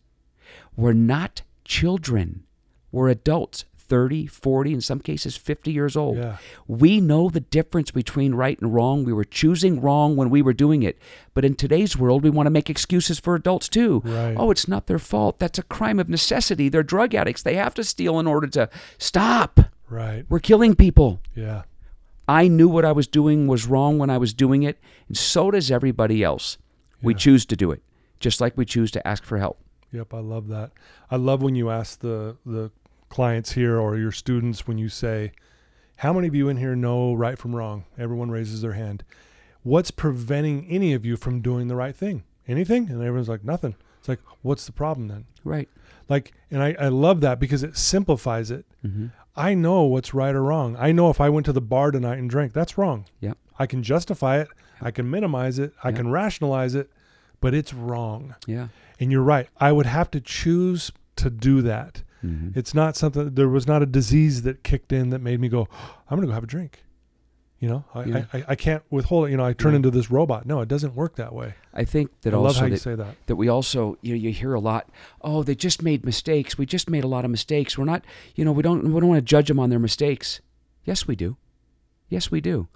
[0.76, 2.42] We're not children.
[2.90, 6.16] We're adults, 30, 40, in some cases 50 years old.
[6.16, 6.38] Yeah.
[6.66, 9.04] We know the difference between right and wrong.
[9.04, 10.98] We were choosing wrong when we were doing it.
[11.32, 14.02] But in today's world, we want to make excuses for adults too.
[14.04, 14.34] Right.
[14.36, 15.38] Oh, it's not their fault.
[15.38, 16.68] That's a crime of necessity.
[16.68, 17.42] They're drug addicts.
[17.42, 19.60] They have to steal in order to stop.
[19.88, 20.24] Right.
[20.28, 21.20] We're killing people.
[21.36, 21.62] Yeah.
[22.30, 25.50] I knew what I was doing was wrong when I was doing it, and so
[25.50, 26.58] does everybody else.
[27.02, 27.82] We choose to do it,
[28.20, 29.58] just like we choose to ask for help.
[29.90, 30.70] Yep, I love that.
[31.10, 32.70] I love when you ask the the
[33.08, 35.32] clients here or your students when you say,
[35.96, 39.02] "How many of you in here know right from wrong?" Everyone raises their hand.
[39.64, 42.22] What's preventing any of you from doing the right thing?
[42.46, 42.90] Anything?
[42.90, 45.68] And everyone's like, "Nothing." It's like, "What's the problem then?" Right.
[46.08, 48.66] Like, and I I love that because it simplifies it.
[48.86, 49.06] Mm-hmm.
[49.36, 50.76] I know what's right or wrong.
[50.78, 53.06] I know if I went to the bar tonight and drank, that's wrong.
[53.20, 53.34] Yeah.
[53.58, 54.48] I can justify it.
[54.80, 55.72] I can minimize it.
[55.84, 56.90] I can rationalize it,
[57.40, 58.34] but it's wrong.
[58.46, 58.68] Yeah.
[58.98, 59.48] And you're right.
[59.58, 62.02] I would have to choose to do that.
[62.24, 62.58] Mm-hmm.
[62.58, 63.34] It's not something.
[63.34, 65.68] There was not a disease that kicked in that made me go,
[66.08, 66.82] "I'm going to go have a drink."
[67.60, 68.24] You know, I, Yeah.
[68.32, 69.32] I, I can't withhold it.
[69.32, 69.76] You know, I turn Yeah.
[69.76, 70.46] into this robot.
[70.46, 71.54] No, it doesn't work that way.
[71.74, 73.16] I think that I love also how you say that.
[73.26, 74.88] that we also you know, you hear a lot.
[75.20, 76.56] Oh, they just made mistakes.
[76.56, 77.76] We just made a lot of mistakes.
[77.76, 78.02] We're not.
[78.34, 78.90] You know, we don't.
[78.92, 80.40] We don't want to judge them on their mistakes.
[80.84, 81.36] Yes, we do.
[82.08, 82.68] Yes, we do.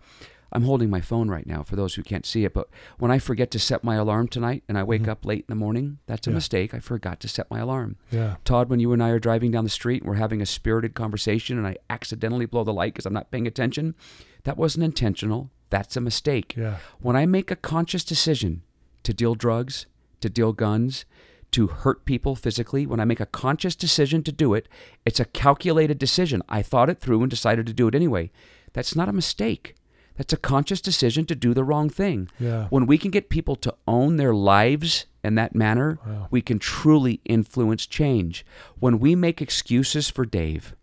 [0.52, 2.68] I'm holding my phone right now for those who can't see it, but
[2.98, 5.08] when I forget to set my alarm tonight and I wake Mhm.
[5.08, 6.34] up late in the morning, that's a Yeah.
[6.34, 6.72] mistake.
[6.72, 7.96] I forgot to set my alarm.
[8.12, 8.36] Yeah.
[8.44, 10.94] Todd, when you and I are driving down the street and we're having a spirited
[10.94, 13.96] conversation and I accidentally blow the light because I'm not paying attention,
[14.44, 15.50] that wasn't intentional.
[15.70, 16.54] That's a mistake.
[16.56, 16.76] Yeah.
[17.00, 18.62] When I make a conscious decision
[19.02, 19.86] to deal drugs,
[20.20, 21.04] to deal guns,
[21.50, 24.68] to hurt people physically, when I make a conscious decision to do it,
[25.04, 26.42] it's a calculated decision.
[26.48, 28.30] I thought it through and decided to do it anyway.
[28.72, 29.74] That's not a mistake.
[30.16, 32.28] That's a conscious decision to do the wrong thing.
[32.38, 32.66] Yeah.
[32.70, 36.28] When we can get people to own their lives in that manner, Wow.
[36.30, 38.44] we can truly influence change.
[38.78, 40.74] When we make excuses for Dave,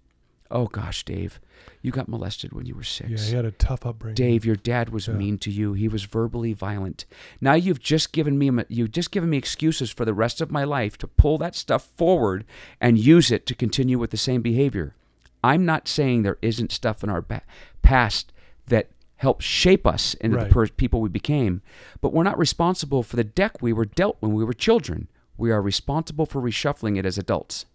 [0.52, 1.40] oh gosh, Dave,
[1.82, 3.10] you got molested when you were six.
[3.10, 3.30] Yeah.
[3.30, 4.16] He had a tough upbringing.
[4.16, 5.14] Dave, your dad was Yeah.
[5.16, 5.74] mean to you.
[5.74, 7.06] He was verbally violent.
[7.40, 10.64] Now you've just given me you've just given me excuses for the rest of my
[10.64, 12.46] life to pull that stuff forward
[12.80, 14.96] and use it to continue with the same behavior.
[15.44, 17.42] I'm not saying there isn't stuff in our ba-
[17.82, 18.32] past
[18.68, 20.48] that helped shape us into Right.
[20.48, 21.62] the per- people we became,
[22.00, 25.08] but we're not responsible for the deck we were dealt when we were children.
[25.38, 27.66] We are responsible for reshuffling it as adults.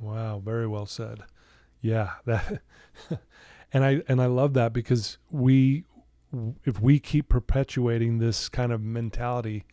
[0.00, 1.22] Wow, very well said.
[1.86, 2.62] Yeah, that
[3.72, 5.84] and I and I love that because we
[6.64, 9.64] if we keep perpetuating this kind of mentality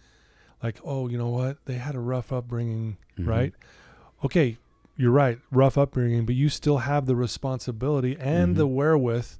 [0.61, 1.57] like, oh, you know what?
[1.65, 3.27] They had a rough upbringing, Mhm.
[3.27, 3.53] right?
[4.23, 4.57] Okay,
[4.95, 8.57] you're right, rough upbringing, but you still have the responsibility and Mhm.
[8.57, 9.31] the wherewith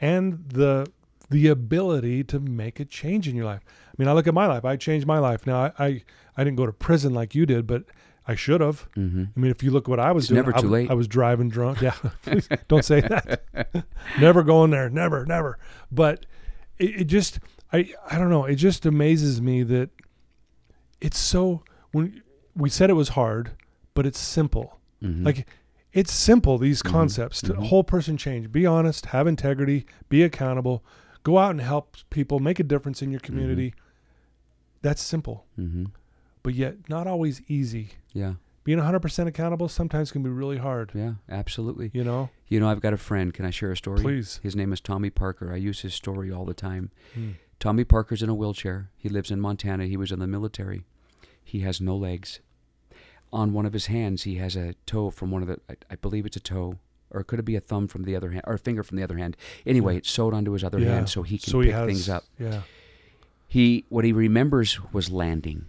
[0.00, 0.86] and the
[1.30, 3.60] the ability to make a change in your life.
[3.86, 4.64] I mean, I look at my life.
[4.64, 5.46] I changed my life.
[5.46, 6.02] Now, I I,
[6.36, 7.84] I didn't go to prison like you did, but
[8.30, 8.82] I should have.
[8.94, 10.70] hmm I mean, if you look at what I was It's doing, never too was-
[10.72, 10.90] late.
[10.90, 11.80] I was driving drunk.
[11.82, 13.40] Yeah, please don't say that.
[14.20, 14.90] never going there.
[14.90, 15.58] Never, never.
[15.90, 16.26] But
[16.78, 17.40] it, it just,
[17.72, 18.44] I, I don't know.
[18.44, 19.90] It just amazes me that
[21.00, 21.62] it's so.
[21.92, 22.22] When
[22.54, 23.52] we said it was hard,
[23.94, 24.78] but it's simple.
[25.00, 25.46] hmm Like
[25.92, 26.58] it's simple.
[26.58, 27.66] These Mhm, concepts, to mhm.
[27.68, 28.52] whole person change.
[28.52, 29.06] Be honest.
[29.06, 29.86] Have integrity.
[30.10, 30.84] Be accountable.
[31.22, 32.40] Go out and help people.
[32.40, 33.26] Make a difference in your Mm-hmm.
[33.32, 33.74] community.
[34.82, 35.86] That's simple, hmm
[36.42, 37.90] but yet not always easy.
[38.12, 38.34] Yeah.
[38.64, 40.90] Being 100% accountable sometimes can be really hard.
[40.94, 41.14] Yeah.
[41.30, 41.90] Absolutely.
[41.94, 43.32] You know, You know, I've got a friend.
[43.32, 44.00] Can I share a story?
[44.02, 44.40] please.
[44.42, 45.52] His name is Tommy Parker.
[45.52, 46.90] I use his story all the time.
[47.14, 47.30] Hmm.
[47.60, 48.90] Tommy Parker's in a wheelchair.
[48.96, 49.86] He lives in Montana.
[49.86, 50.84] He was in the military.
[51.42, 52.40] He has no legs.
[53.32, 55.96] On one of his hands, he has a toe from one of the, I, I
[55.96, 56.78] believe it's a toe,
[57.10, 59.02] or could it be a thumb from the other hand, or a finger from the
[59.02, 59.36] other hand?
[59.66, 60.94] Anyway, it's sewed onto his other Yeah.
[60.94, 62.24] hand so he can so pick he has, things up.
[62.38, 62.62] Yeah.
[63.46, 65.66] He what he remembers was landing.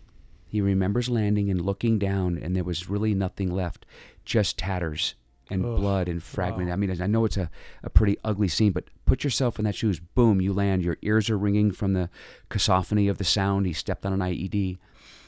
[0.50, 3.86] He remembers landing and looking down, and there was really nothing left,
[4.26, 5.14] just tatters
[5.50, 6.68] and Ugh, blood and fragment.
[6.68, 6.74] wow.
[6.74, 7.50] I mean, I know it's a,
[7.84, 10.00] a pretty ugly scene, but put yourself in that shoes.
[10.00, 10.84] Boom, you land.
[10.84, 12.10] Your ears are ringing from the
[12.50, 13.66] cacophony of the sound.
[13.66, 14.78] He stepped on an IED.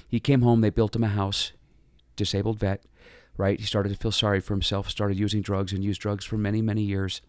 [0.08, 0.62] He came home.
[0.62, 1.54] They built him a house.
[2.16, 2.84] Disabled vet,
[3.38, 3.60] right?
[3.60, 4.90] He started to feel sorry for himself.
[4.90, 7.22] Started using drugs and used drugs for many, many years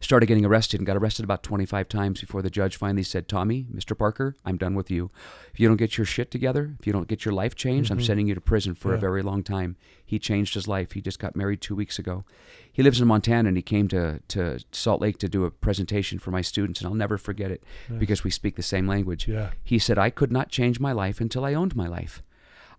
[0.00, 3.66] started getting arrested and got arrested about 25 times before the judge finally said, Tommy,
[3.74, 3.96] Mr.
[3.96, 5.10] Parker, I'm done with you.
[5.52, 7.98] If you don't get your shit together, if you don't get your life changed, I'm
[7.98, 8.06] Mhm.
[8.06, 9.76] sending you to prison for a very long time.
[10.04, 10.92] He changed his life.
[10.92, 12.24] He just got married two weeks ago.
[12.72, 16.18] He lives in Montana and he came to, to Salt Lake to do a presentation
[16.18, 17.62] for my students, and I'll never forget it
[17.98, 19.28] because we speak the same language.
[19.28, 19.50] Yeah.
[19.62, 22.22] He said, I could not change my life until I owned my life.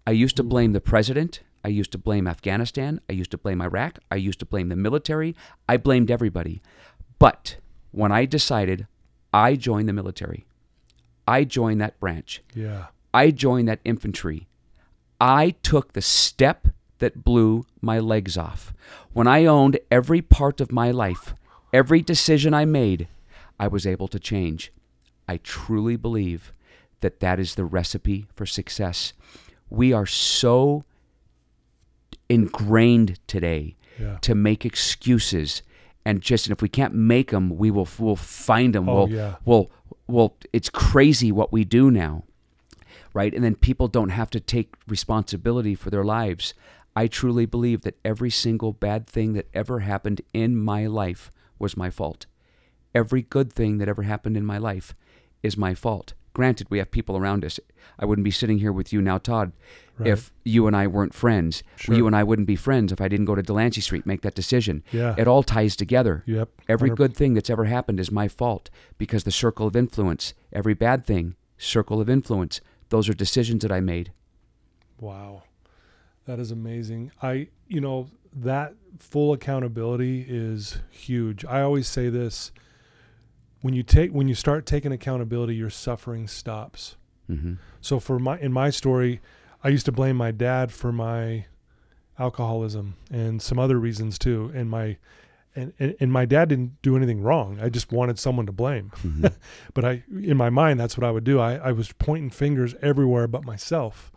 [0.07, 1.41] I used to blame the president.
[1.63, 3.01] I used to blame Afghanistan.
[3.09, 3.99] I used to blame Iraq.
[4.09, 5.35] I used to blame the military.
[5.67, 6.61] I blamed everybody.
[7.17, 7.57] But
[7.91, 8.87] when I decided,
[9.33, 10.45] I joined the military.
[11.27, 12.41] I joined that branch.
[12.55, 12.87] Yeah.
[13.13, 14.47] I joined that infantry.
[15.19, 16.69] I took the step
[16.99, 18.73] that blew my legs off.
[19.13, 21.33] When I owned every part of my life,
[21.73, 23.07] every decision I made,
[23.59, 24.71] I was able to change.
[25.27, 26.53] I truly believe
[27.01, 29.13] that that is the recipe for success.
[29.69, 30.83] We are so
[32.29, 34.17] ingrained today Yeah.
[34.21, 35.61] to make excuses
[36.05, 38.87] and just and if we can't make them, we will we'll find them.
[38.87, 39.35] Oh, we'll, yeah.
[39.45, 39.69] well,
[40.07, 42.23] well, it's crazy what we do now,
[43.13, 43.33] right?
[43.33, 46.53] And then people don't have to take responsibility for their lives.
[46.95, 51.77] I truly believe that every single bad thing that ever happened in my life was
[51.77, 52.25] my fault.
[52.95, 54.95] Every good thing that ever happened in my life
[55.43, 56.13] is my fault.
[56.33, 57.59] Granted, we have people around us.
[57.97, 59.51] I wouldn't be sitting here with you now, Todd,
[59.97, 60.09] Right.
[60.11, 61.63] if you and I weren't friends.
[61.75, 61.95] Sure.
[61.95, 64.35] You and I wouldn't be friends if I didn't go to Delancey Street, make that
[64.35, 64.83] decision.
[64.91, 65.15] Yeah.
[65.17, 66.23] It all ties together.
[66.25, 66.49] Yep.
[66.69, 70.33] Every 100 good thing that's ever happened is my fault because the circle of influence.
[70.53, 72.61] Every bad thing, circle of influence.
[72.89, 74.11] Those are decisions that I made.
[74.99, 75.43] Wow.
[76.25, 77.11] That is amazing.
[77.21, 81.43] I, you know, that full accountability is huge.
[81.43, 82.51] I always say this
[83.61, 86.95] when you take when you start taking accountability, your suffering stops.
[87.27, 89.21] hmm So for my in my story,
[89.63, 91.45] I used to blame my dad for my
[92.17, 94.51] alcoholism and some other reasons too.
[94.53, 94.97] And my
[95.55, 97.59] And, and, and my dad didn't do anything wrong.
[97.59, 98.91] I just wanted someone to blame.
[99.03, 99.25] Mm-hmm.
[99.73, 101.39] but I, in my mind, that's what I would do.
[101.39, 104.11] I, I was pointing fingers everywhere but myself.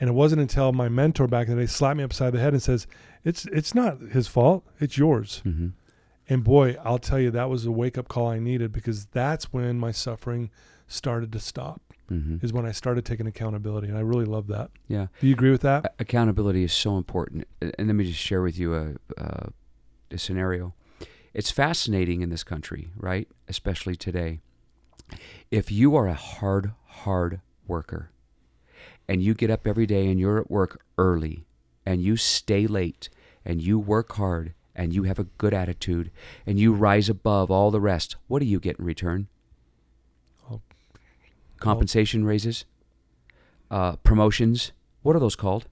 [0.00, 2.52] And it wasn't until my mentor back in the day slapped me upside the head
[2.52, 2.86] and says,
[3.24, 4.64] "It's it's not his fault.
[4.80, 5.68] It's yours." hmm
[6.28, 9.52] And boy, I'll tell you, that was a wake up call I needed because that's
[9.52, 10.50] when my suffering
[10.86, 11.80] started to stop.
[12.08, 14.70] hmm Is when I started taking accountability, and I really love that.
[14.88, 15.06] Yeah.
[15.20, 15.94] Do you agree with that?
[15.98, 17.46] Accountability is so important.
[17.60, 19.48] And let me just share with you a, a,
[20.10, 20.74] a scenario.
[21.34, 23.28] It's fascinating in this country, right?
[23.48, 24.40] Especially today.
[25.50, 28.10] If you are a hard, hard worker
[29.08, 31.46] and you get up every day and you're at work early
[31.84, 33.08] and you stay late
[33.44, 36.10] and you work hard and you have a good attitude
[36.46, 39.28] and you rise above all the rest, what do you get in return?
[40.50, 40.60] Oh.
[41.58, 42.64] Compensation raises,
[43.70, 44.72] uh, promotions.
[45.02, 45.66] What are those called?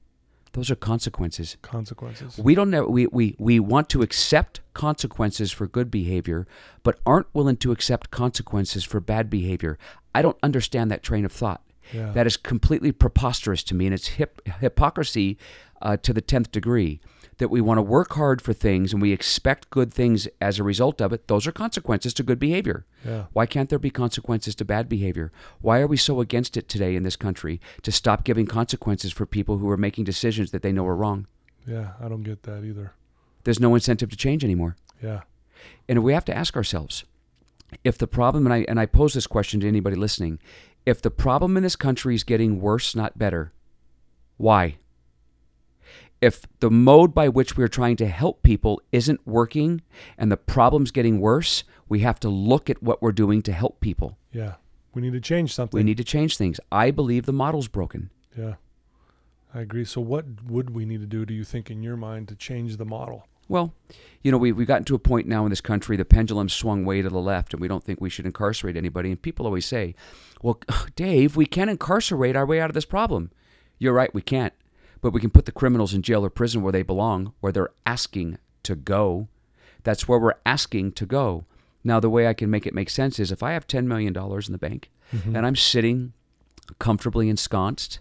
[0.52, 1.56] Those are consequences.
[1.62, 2.38] Consequences.
[2.38, 2.84] We don't know.
[2.84, 6.46] We, we, we want to accept consequences for good behavior,
[6.82, 9.78] but aren't willing to accept consequences for bad behavior.
[10.14, 11.62] I don't understand that train of thought.
[11.92, 12.12] Yeah.
[12.12, 15.38] That is completely preposterous to me, and it's hip, hypocrisy
[15.80, 17.00] uh, to the 10th degree.
[17.38, 20.62] That we want to work hard for things and we expect good things as a
[20.62, 21.26] result of it.
[21.26, 22.84] Those are consequences to good behavior.
[23.04, 23.24] yeah.
[23.32, 25.32] Why can't there be consequences to bad behavior?
[25.60, 29.26] Why are we so against it today in this country to stop giving consequences for
[29.26, 31.26] people who are making decisions that they know are wrong?
[31.66, 31.92] Yeah.
[32.00, 32.92] I don't get that either.
[33.42, 34.76] There's no incentive to change anymore.
[35.02, 35.22] Yeah.
[35.88, 37.04] And we have to ask ourselves
[37.82, 40.38] if the problem, and I, and I pose this question to anybody listening,
[40.84, 43.52] if the problem in this country is getting worse, not better,
[44.36, 44.76] why?
[46.20, 49.82] If the mode by which we're trying to help people isn't working
[50.16, 53.80] and the problem's getting worse, we have to look at what we're doing to help
[53.80, 54.18] people.
[54.32, 54.54] Yeah.
[54.94, 55.76] We need to change something.
[55.76, 56.60] We need to change things.
[56.70, 58.10] I believe the model's broken.
[58.36, 58.54] Yeah.
[59.54, 59.84] I agree.
[59.84, 62.76] So, what would we need to do, do you think, in your mind, to change
[62.76, 63.26] the model?
[63.48, 63.74] Well,
[64.22, 66.84] you know, we, we've gotten to a point now in this country, the pendulum swung
[66.84, 69.10] way to the left, and we don't think we should incarcerate anybody.
[69.10, 69.94] And people always say,
[70.42, 70.60] well,
[70.96, 73.30] Dave, we can't incarcerate our way out of this problem.
[73.78, 74.52] You're right, we can't.
[75.00, 77.72] But we can put the criminals in jail or prison where they belong, where they're
[77.84, 79.26] asking to go.
[79.82, 81.44] That's where we're asking to go.
[81.82, 84.16] Now, the way I can make it make sense is if I have $10 million
[84.16, 85.36] in the bank Mm-hmm.
[85.36, 86.14] and I'm sitting
[86.78, 87.98] comfortably ensconced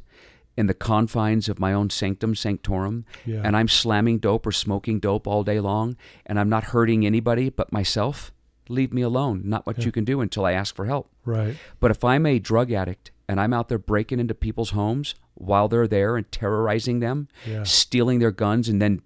[0.57, 3.41] in the confines of my own sanctum sanctorum, Yeah.
[3.43, 7.49] and I'm slamming dope or smoking dope all day long, and I'm not hurting anybody
[7.49, 8.31] but myself,
[8.69, 9.41] leave me alone.
[9.45, 9.85] Not what Yeah.
[9.85, 11.09] you can do until I ask for help.
[11.25, 11.55] Right.
[11.79, 15.67] But if I'm a drug addict and I'm out there breaking into people's homes while
[15.67, 17.63] they're there and terrorizing them, Yeah.
[17.63, 19.01] stealing their guns, and then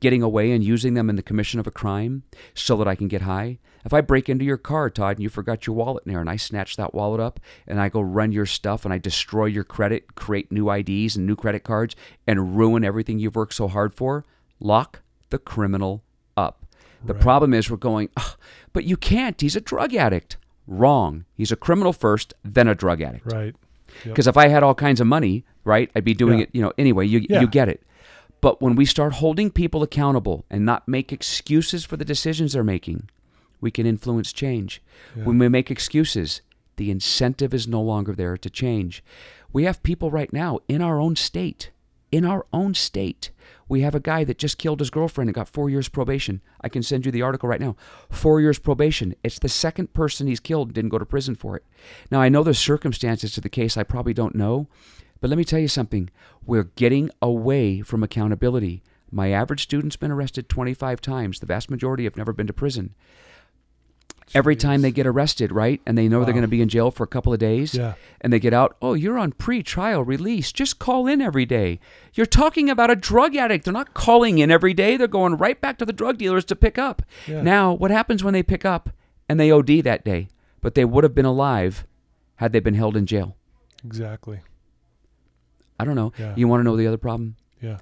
[0.00, 2.22] getting away and using them in the commission of a crime
[2.54, 3.58] so that I can get high.
[3.86, 6.28] If I break into your car, Todd, and you forgot your wallet in there, and
[6.28, 9.62] I snatch that wallet up and I go run your stuff and I destroy your
[9.62, 11.94] credit, create new IDs and new credit cards,
[12.26, 14.24] and ruin everything you've worked so hard for,
[14.58, 16.02] lock the criminal
[16.36, 16.66] up.
[17.04, 17.22] The Right.
[17.22, 18.36] problem is we're going, "Ugh,
[18.72, 19.40] but you can't.
[19.40, 20.36] He's a drug addict.
[20.66, 21.24] Wrong.
[21.34, 23.32] He's a criminal first, then a drug addict.
[23.32, 23.54] Right.
[23.54, 24.14] Yep.
[24.14, 26.44] Because if I had all kinds of money, right, I'd be doing Yeah.
[26.44, 27.40] it, you know, anyway, you, Yeah.
[27.40, 27.84] you get it.
[28.40, 32.64] But when we start holding people accountable and not make excuses for the decisions they're
[32.64, 33.08] making,
[33.60, 34.82] we can influence change.
[35.16, 35.24] Yeah.
[35.24, 36.42] When we make excuses,
[36.76, 39.02] the incentive is no longer there to change.
[39.52, 41.70] We have people right now in our own state,
[42.12, 43.30] in our own state.
[43.68, 46.40] We have a guy that just killed his girlfriend and got four years probation.
[46.60, 47.76] I can send you the article right now.
[48.10, 49.14] Four years probation.
[49.24, 51.64] It's the second person he's killed and didn't go to prison for it.
[52.10, 54.68] Now, I know the circumstances to the case I probably don't know,
[55.20, 56.10] but let me tell you something.
[56.44, 58.82] We're getting away from accountability.
[59.10, 61.40] My average student's been arrested 25 times.
[61.40, 62.94] The vast majority have never been to prison.
[64.34, 66.90] Every time they get arrested, right, and they know they're going to be in jail
[66.90, 67.94] for a couple of days, Yeah.
[68.20, 70.50] and they get out, oh, you're on pre-trial release.
[70.50, 71.78] Just call in every day.
[72.14, 73.64] You're talking about a drug addict.
[73.64, 74.96] They're not calling in every day.
[74.96, 77.02] They're going right back to the drug dealers to pick up.
[77.28, 77.42] Yeah.
[77.42, 78.90] Now, what happens when they pick up
[79.28, 80.28] and they OD that day,
[80.60, 81.86] but they would have been alive
[82.36, 83.36] had they been held in jail?
[83.84, 84.40] Exactly.
[85.78, 86.12] I don't know.
[86.18, 86.34] Yeah.
[86.36, 87.36] You want to know the other problem?
[87.62, 87.78] Yeah.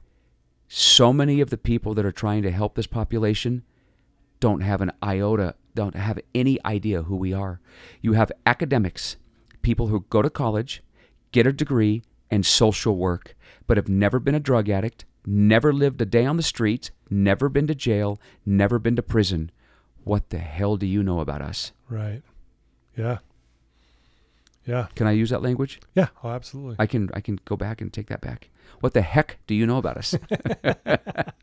[0.69, 3.63] So many of the people that are trying to help this population
[4.41, 7.61] don't have an iota, don't have any idea who we are.
[8.01, 9.17] You have academics,
[9.63, 10.83] people who go to college,
[11.33, 13.35] get a degree and social work,
[13.67, 17.49] but have never been a drug addict, never lived a day on the street, never
[17.49, 19.51] been to jail, never been to prison.
[20.05, 21.73] What the hell do you know about us?
[21.89, 22.23] Right.
[22.97, 23.19] Yeah.
[24.67, 24.87] Yeah.
[24.95, 25.81] Can I use that language?
[25.95, 26.09] Yeah.
[26.23, 26.77] Oh, absolutely.
[26.79, 28.51] I can I can go back and take that back.
[28.81, 30.15] What the heck do you know about us?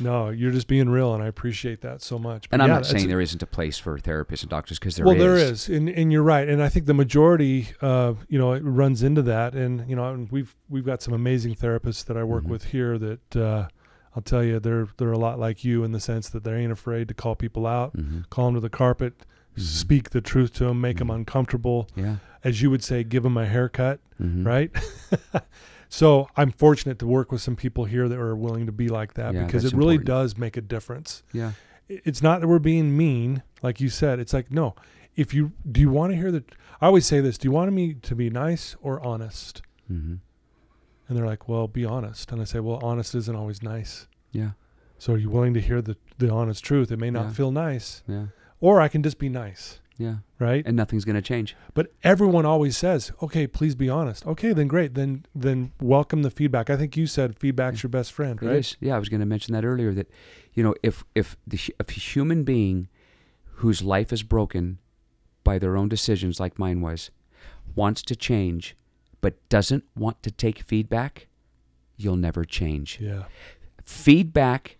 [0.00, 2.46] no, you're just being real, and I appreciate that so much.
[2.52, 5.06] And I'm yeah, not saying there isn't a place for therapists and doctors because there
[5.06, 5.20] well, is.
[5.20, 8.62] there is, and, and you're right, and I think the majority, uh, you know, it
[8.62, 12.24] runs into that, and you know, and we've we've got some amazing therapists that I
[12.24, 12.48] work Mhm.
[12.48, 13.68] with here that uh,
[14.14, 16.72] I'll tell you, they're they're a lot like you in the sense that they ain't
[16.72, 19.24] afraid to call people out, hmm call them to the carpet,
[19.56, 19.60] Mhm.
[19.62, 21.16] speak the truth to them, make them Mhm.
[21.16, 22.16] uncomfortable, Yeah.
[22.44, 24.70] as you would say, give them a haircut, hmm right?
[25.88, 29.14] so I'm fortunate to work with some people here that are willing to be like
[29.14, 30.06] that Yeah, because it really important.
[30.06, 31.22] does make a difference.
[31.32, 31.52] Yeah.
[31.88, 34.18] It's not that we're being mean, like you said.
[34.18, 34.74] It's like no,
[35.14, 36.42] if you do you want to hear the
[36.80, 39.62] I always say this, do you want me to be nice or honest?
[39.88, 40.16] hmm
[41.08, 44.50] And they're like, "Well, be honest." And I say, "Well, honest isn't always nice." Yeah.
[44.98, 46.90] So are you willing to hear the the honest truth?
[46.90, 47.32] It may not Yeah.
[47.32, 48.26] feel nice, Yeah.
[48.60, 50.16] or I can just be nice, Yeah.
[50.38, 50.62] right?
[50.66, 51.56] And nothing's going to change.
[51.74, 54.94] But everyone always says, "Okay, please be honest." Okay, then great.
[54.94, 56.68] Then then welcome the feedback.
[56.70, 57.84] I think you said feedback's mm.
[57.84, 58.56] your best friend, It right?
[58.56, 58.76] is.
[58.80, 59.92] Yeah, I was going to mention that earlier.
[59.94, 60.10] That
[60.52, 62.88] you know, if if the if a human being
[63.56, 64.78] whose life is broken
[65.44, 67.10] by their own decisions, like mine was,
[67.74, 68.76] wants to change,
[69.20, 71.28] but doesn't want to take feedback,
[71.96, 72.98] you'll never change.
[73.00, 73.24] Yeah.
[73.82, 74.78] Feedback,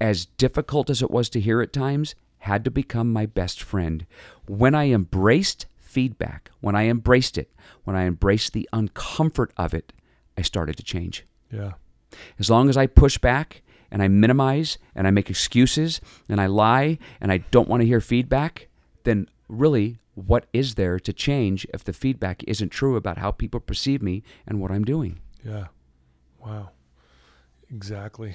[0.00, 2.14] as difficult as it was to hear at times,
[2.44, 4.06] had to become my best friend.
[4.46, 7.50] When I embraced feedback, when I embraced it,
[7.84, 9.92] when I embraced the uncomfort of it,
[10.36, 11.26] I started to change.
[11.50, 11.72] Yeah.
[12.38, 16.46] As long as I push back and I minimize and I make excuses and I
[16.46, 18.68] lie and I don't want to hear feedback,
[19.04, 23.58] then really, what is there to change if the feedback isn't true about how people
[23.60, 25.20] perceive me and what I'm doing?
[25.42, 25.68] Yeah.
[26.44, 26.70] Wow.
[27.70, 28.34] Exactly.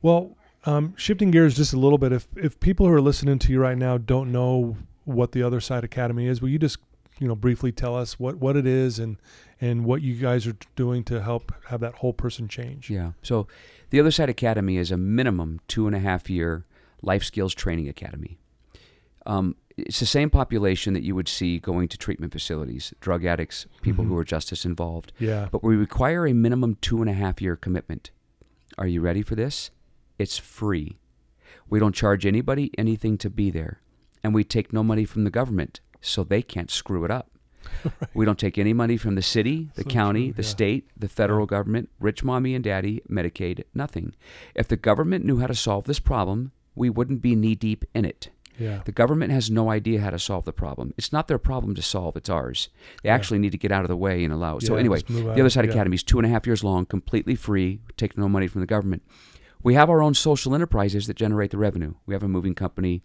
[0.00, 0.36] Well,
[0.66, 3.60] um, shifting gears just a little bit, if if people who are listening to you
[3.60, 6.78] right now don't know what the Other Side Academy is, will you just
[7.18, 9.16] you know briefly tell us what what it is and
[9.60, 12.90] and what you guys are doing to help have that whole person change?
[12.90, 13.12] Yeah.
[13.22, 13.46] So,
[13.90, 16.64] the Other Side Academy is a minimum two and a half year
[17.02, 18.38] life skills training academy.
[19.24, 23.66] Um, it's the same population that you would see going to treatment facilities, drug addicts,
[23.82, 24.08] people Mhm.
[24.08, 25.12] who are justice involved.
[25.18, 25.48] Yeah.
[25.52, 28.10] But we require a minimum two and a half year commitment.
[28.78, 29.70] Are you ready for this?
[30.18, 30.98] It's free.
[31.68, 33.80] We don't charge anybody anything to be there.
[34.22, 37.30] And we take no money from the government, so they can't screw it up.
[38.14, 40.48] We don't take any money from the city, the So county, true, the yeah.
[40.48, 44.14] state, the federal government, rich mommy and daddy, Medicaid, nothing.
[44.54, 48.04] If the government knew how to solve this problem, we wouldn't be knee deep in
[48.04, 48.30] it.
[48.58, 48.80] Yeah.
[48.84, 50.94] The government has no idea how to solve the problem.
[50.96, 52.68] It's not their problem to solve, it's ours.
[53.02, 53.14] They Yeah.
[53.16, 54.62] actually need to get out of the way and allow it.
[54.62, 55.30] so, anyway, the.
[55.32, 55.72] Other Side Yeah.
[55.72, 58.66] Academy is two and a half years long, completely free, take no money from the
[58.66, 59.02] government.
[59.66, 61.94] We have our own social enterprises that generate the revenue.
[62.06, 63.02] We have a moving company,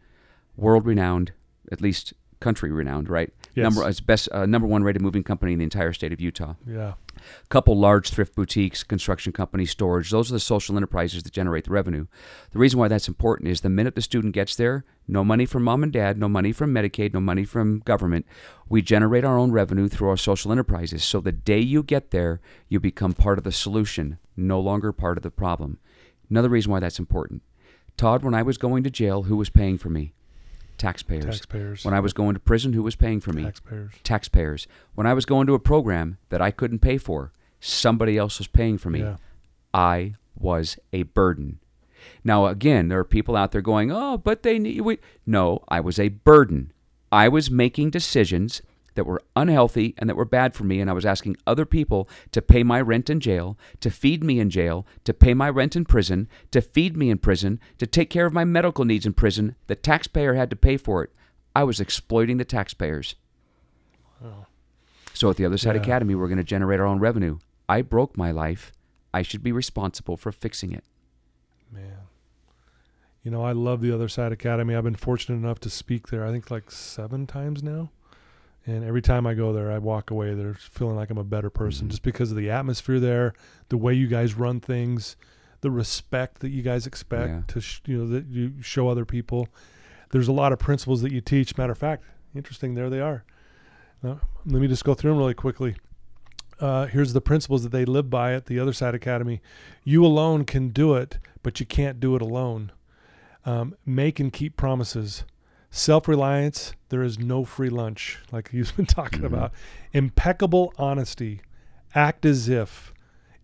[0.56, 1.32] world renowned,
[1.72, 3.34] at least country renowned, right?
[3.56, 3.64] Yes.
[3.64, 6.54] Number it's best uh, number one rated moving company in the entire state of Utah.
[6.68, 6.94] Yeah.
[7.50, 10.12] couple large thrift boutiques, construction companies, storage.
[10.12, 12.06] Those are the social enterprises that generate the revenue.
[12.52, 15.64] The reason why that's important is the minute the student gets there, no money from
[15.64, 18.28] mom and dad, no money from Medicaid, no money from government.
[18.70, 21.04] We generate our own revenue through our social enterprises.
[21.04, 22.40] So the day you get there,
[22.70, 25.80] you become part of the solution, no longer part of the problem.
[26.32, 27.44] Another reason why that's important.
[27.98, 30.14] Todd, when I was going to jail, who was paying for me?
[30.78, 31.26] Taxpayers.
[31.26, 31.86] Taxpayers.
[31.86, 33.44] When I was going to prison, who was paying for me?
[33.44, 33.92] Taxpayers.
[34.04, 34.68] taxpayers.
[34.96, 38.48] When I was going to a program that I couldn't pay for, somebody else was
[38.48, 39.02] paying for me.
[39.02, 39.18] Yeah.
[39.74, 41.60] I was a burden.
[42.24, 44.98] Now, again, there are people out there going, "Oh, but they need." We...
[45.26, 46.74] No, I was a burden.
[47.12, 48.64] I was making decisions
[48.96, 52.10] that were unhealthy and that were bad for me, and I was asking other people
[52.32, 55.76] to pay my rent in jail, to feed me in jail, to pay my rent
[55.76, 59.14] in prison, to feed me in prison, to take care of my medical needs in
[59.14, 59.56] prison.
[59.68, 61.12] The taxpayer had to pay for it.
[61.56, 63.16] I was exploiting the taxpayers.
[64.22, 64.48] Wow.
[65.14, 65.82] So at the other side Yeah.
[65.82, 67.40] academy, we're going to generate our own revenue.
[67.68, 68.72] I broke my life.
[69.14, 70.84] I should be responsible for fixing it.
[71.72, 71.98] Man.
[73.24, 74.74] You know, I love the Other Side Academy.
[74.76, 77.92] I've been fortunate enough to speak there, I think like seven times now.
[78.66, 81.50] And every time I go there, I walk away there feeling like I'm a better
[81.50, 81.92] person Mhm.
[81.92, 83.34] just because of the atmosphere there,
[83.70, 85.16] the way you guys run things,
[85.62, 87.42] the respect that you guys expect Yeah.
[87.48, 89.48] to, sh- you know, that you show other people.
[90.12, 91.58] There's a lot of principles that you teach.
[91.58, 92.04] Matter of fact,
[92.36, 93.24] interesting, there they are.
[94.04, 95.76] Now, let me just go through them really quickly.
[96.60, 99.42] Uh, here's the principles that they live by at the Other Side Academy.
[99.84, 102.72] You alone can do it, but you can't do it alone.
[103.46, 105.24] Um, make and keep promises.
[105.74, 109.26] Self reliance, there is no free lunch, like you've been talking Mhm.
[109.28, 109.54] about.
[109.94, 111.42] Impeccable honesty.
[111.96, 112.94] Act as if.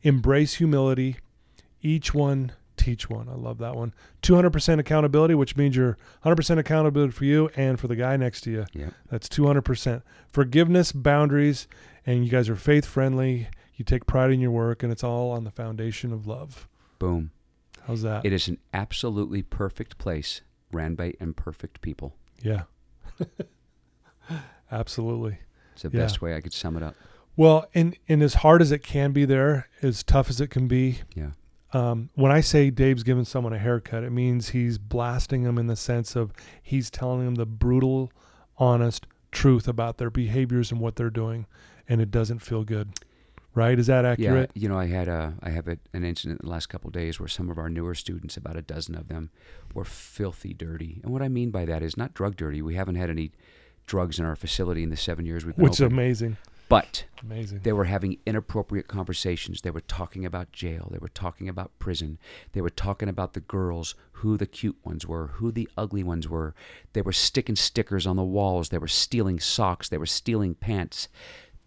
[0.03, 1.17] Embrace humility.
[1.81, 3.27] Each one teach one.
[3.27, 3.91] I love that one.
[4.21, 8.51] 200% accountability, which means you're 100% accountability for you and for the guy next to
[8.51, 8.65] you.
[8.73, 8.93] Yep.
[9.09, 10.03] That's 200%.
[10.31, 11.67] Forgiveness, boundaries,
[12.05, 13.47] and you guys are faith friendly.
[13.75, 16.67] You take pride in your work, and it's all on the foundation of love.
[16.99, 17.31] Boom.
[17.87, 18.25] How's that?
[18.25, 20.41] It is an absolutely perfect place
[20.71, 22.15] ran by imperfect people.
[22.41, 22.63] yeah.
[24.71, 25.39] Absolutely.
[25.73, 25.99] It's the Yeah.
[26.01, 26.95] best way I could sum it up.
[27.35, 30.67] Well, and, and as hard as it can be there, as tough as it can
[30.67, 31.31] be, Yeah.
[31.71, 35.67] um, when I say Dave's giving someone a haircut, it means he's blasting them in
[35.67, 38.11] the sense of he's telling them the brutal,
[38.57, 41.45] honest truth about their behaviors and what they're doing,
[41.87, 42.89] and it doesn't feel good.
[43.57, 43.79] Right?
[43.79, 44.51] Is that accurate?
[44.53, 46.89] Yeah, you know, I had a, I have a, an incident in the last couple
[46.89, 49.31] of days where some of our newer students, about a dozen of them,
[49.73, 51.01] were filthy dirty.
[51.03, 52.61] And what I mean by that is not drug dirty.
[52.61, 53.31] We haven't had any
[53.87, 56.37] drugs in our facility in the seven years we've been Which is amazing.
[56.69, 57.61] But Amazing.
[57.63, 59.61] they were having inappropriate conversations.
[59.61, 60.89] They were talking about jail.
[60.91, 62.19] They were talking about prison.
[62.51, 66.27] They were talking about the girls, who the cute ones were, who the ugly ones
[66.27, 66.53] were.
[66.91, 68.67] They were sticking stickers on the walls.
[68.67, 69.87] They were stealing socks.
[69.87, 71.07] They were stealing pants.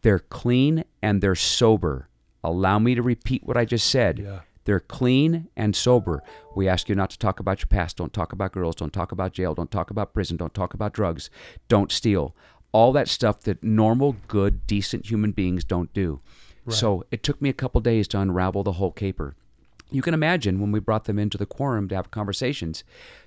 [0.03, 2.09] They're clean and they're sober.
[2.43, 4.19] Allow me to repeat what I just said.
[4.19, 4.41] Yeah.
[4.65, 6.23] They're clean and sober.
[6.55, 7.97] We ask you not to talk about your past.
[7.97, 8.77] Don't talk about girls.
[8.77, 9.55] Don't talk about jail.
[9.55, 10.37] Don't talk about prison.
[10.37, 11.31] Don't talk about drugs.
[11.69, 12.37] Don't steal.
[12.73, 16.21] All that stuff that normal, good, decent human beings don't do.
[16.69, 19.35] So it took me a couple days to unravel the whole caper.
[19.91, 22.85] You can imagine when we brought them into the quorum to have conversations.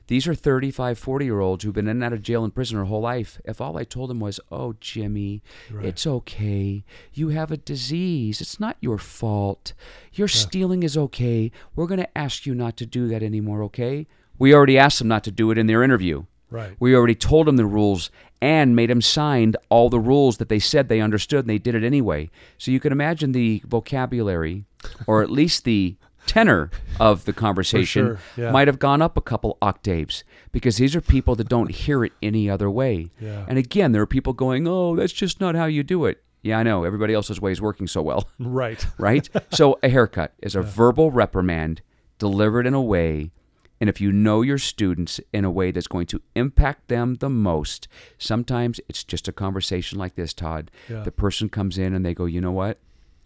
[0.07, 2.77] These are 35, 40 year olds who've been in and out of jail and prison
[2.77, 3.39] their whole life.
[3.45, 5.41] If all I told them was, oh, Jimmy,
[5.71, 5.85] Right.
[5.85, 6.83] it's okay.
[7.13, 8.41] You have a disease.
[8.41, 9.73] It's not your fault.
[10.13, 11.51] Your stealing is okay.
[11.75, 14.07] We're going to ask you not to do that anymore, okay?
[14.37, 16.25] We already asked them not to do it in their interview.
[16.49, 16.75] Right.
[16.79, 18.11] We already told them the rules
[18.41, 21.73] and made them sign all the rules that they said they understood and they did
[21.75, 22.29] it anyway.
[22.57, 24.65] So you can imagine the vocabulary
[25.07, 25.95] or at least the
[26.25, 26.69] tenor
[26.99, 28.51] of the conversation sure, yeah.
[28.51, 32.13] might have gone up a couple octaves because these are people that don't hear it
[32.21, 33.09] any other way.
[33.19, 33.45] Yeah.
[33.47, 36.59] And again, there are people going, "Oh, that's just not how you do it." Yeah,
[36.59, 36.83] I know.
[36.83, 38.85] Everybody else's way is working so well Right.
[38.97, 39.29] right?
[39.51, 41.81] so a haircut is a verbal reprimand
[42.19, 43.31] delivered in a way,
[43.79, 47.29] and if you know your students in a way that's going to impact them the
[47.29, 50.69] most, sometimes it's just a conversation like this, Todd.
[50.89, 51.03] Yeah.
[51.03, 52.79] The person comes in and they go, you know what?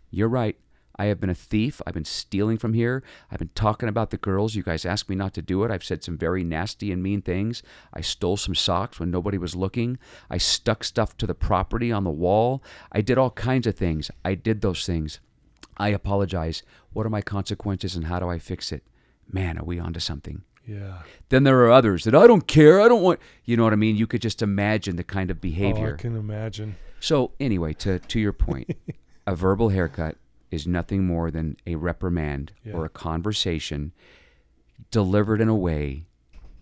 [0.10, 0.58] You're right.
[0.98, 1.82] I have been a thief.
[1.86, 3.04] I've been stealing from here.
[3.32, 4.56] I've been talking about the girls.
[4.56, 5.72] You guys asked me not to do it.
[5.72, 7.62] I've said some very nasty and mean things.
[7.93, 10.00] I stole some socks when nobody was looking.
[10.30, 12.64] I stuck stuff to the property on the wall.
[12.91, 14.10] I did all kinds of things.
[14.26, 15.20] I did those things.
[15.78, 16.64] I apologize.
[16.93, 18.84] What are my consequences and how do I fix it?
[19.32, 20.41] Man, are we onto something?
[20.66, 21.04] Yeah.
[21.30, 22.82] Then there are others that I don't care.
[22.82, 23.20] I don't want.
[23.45, 23.95] You know what I mean?
[23.95, 25.91] You could just imagine the kind of behavior.
[25.91, 25.93] Oh.
[25.93, 26.76] I can imagine.
[27.00, 28.76] So anyway, to to your point,
[29.28, 30.18] a verbal haircut
[30.52, 32.74] is nothing more than a reprimand Yeah.
[32.74, 33.91] or a conversation
[34.91, 36.06] delivered in a way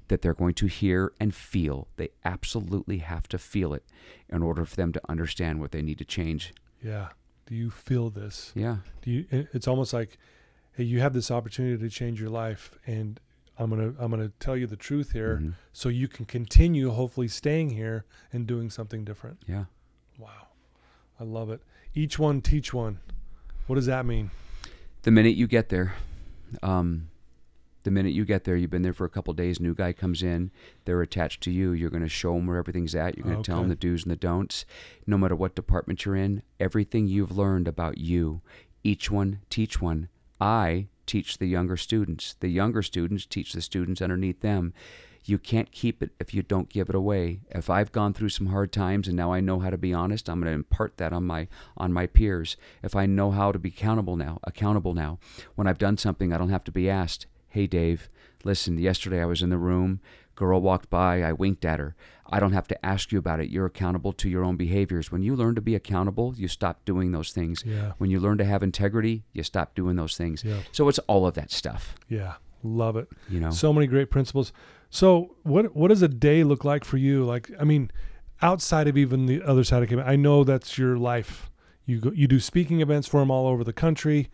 [0.08, 1.88] that they're going to hear and feel.
[1.98, 3.84] They absolutely have to feel it
[4.30, 6.54] in order for them to understand what they need to change.
[6.84, 7.10] Yeah.
[7.48, 8.52] Do you feel this?
[8.56, 8.78] Yeah.
[9.02, 9.26] Do you?
[9.32, 10.18] It's almost like,
[10.74, 13.20] hey, you have this opportunity to change your life, and
[13.58, 15.54] I'm gonna I'm gonna tell you the truth here, Mhm.
[15.72, 19.44] so you can continue, hopefully, staying here and doing something different.
[19.48, 19.66] Yeah.
[20.18, 20.48] Wow,
[21.20, 21.62] I love it.
[21.94, 23.00] Each one teach one.
[23.68, 24.32] What does that mean?
[25.06, 25.94] the minute you get there,
[26.64, 27.10] um,
[27.84, 29.60] the minute you get there, you've been there for a couple days.
[29.60, 30.50] New guy comes in,
[30.86, 31.74] they're attached to you.
[31.74, 33.16] You're going to show them where everything's at.
[33.16, 34.66] You're going to tell them the do's and the don'ts.
[35.06, 38.42] No matter what department you're in, everything you've learned about you,
[38.84, 40.10] each one teach one.
[40.42, 42.36] I teach the younger students.
[42.40, 44.74] The younger students teach the students underneath them.
[45.28, 47.40] You can't keep it if you don't give it away.
[47.50, 50.30] If I've gone through some hard times and now I know how to be honest,
[50.30, 51.48] I'm going to impart that on my
[51.78, 52.58] on my peers.
[52.84, 55.18] If I know how to be accountable now, accountable now.
[55.56, 58.10] When I've done something, I don't have to be asked, "Hey Dave,
[58.44, 60.00] listen, yesterday I was in the room,
[60.36, 61.96] girl walked by, I winked at her."
[62.28, 63.52] I don't have to ask you about it.
[63.52, 65.12] You're accountable to your own behaviors.
[65.12, 67.64] When you learn to be accountable, you stop doing those things.
[67.64, 67.92] Yeah.
[68.00, 70.44] When you learn to have integrity, you stop doing those things.
[70.44, 70.62] Yeah.
[70.72, 73.10] So it's all of that stuff, Yeah, love it.
[73.30, 73.52] you know.
[73.52, 74.52] So many great principles.
[74.90, 77.24] So what what does a day look like for you?
[77.24, 77.92] Like I mean,
[78.42, 81.50] outside of even the other side of Cape, I know that's your life.
[81.86, 84.30] You go, you do speaking events for them all over the country.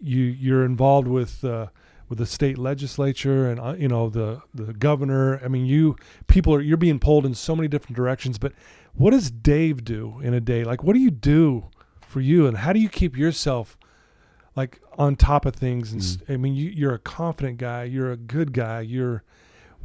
[0.00, 1.68] You you're involved with uh,
[2.08, 5.40] with the state legislature and uh, you know the the governor.
[5.44, 5.96] I mean, you
[6.26, 8.38] people are you're being pulled in so many different directions.
[8.38, 8.52] But
[8.94, 10.64] what does Dave do in a day?
[10.64, 11.66] Like, what do you do
[12.00, 13.76] for you, and how do you keep yourself?
[14.56, 18.10] like on top of things and s I mean you, you're a confident guy you're
[18.10, 19.22] a good guy you're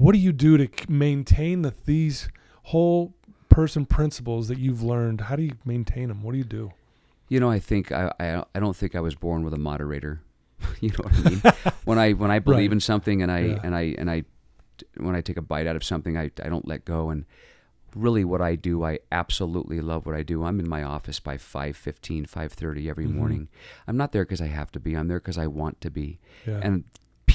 [0.02, 2.30] what do you do to maintain the these
[2.72, 3.14] whole
[3.49, 6.72] person principles that you've learned how do you maintain them what do you do
[7.30, 10.14] You know, I think I, I I don't think I was born with a moderator.
[10.84, 11.41] you know what I mean?
[11.89, 12.78] when I when I believe Right.
[12.78, 13.60] in something and I Yeah.
[13.66, 14.18] and I and I
[15.06, 17.10] when I take a bite out of something, I I don't let go.
[17.14, 17.26] And
[17.95, 20.43] really, what I do, I absolutely love what I do.
[20.47, 23.16] I'm in my office by 5:15, 5:30 every Mhm.
[23.20, 23.43] morning.
[23.88, 24.91] I'm not there because I have to be.
[24.97, 26.20] I'm there because I want to be.
[26.47, 26.84] yeah And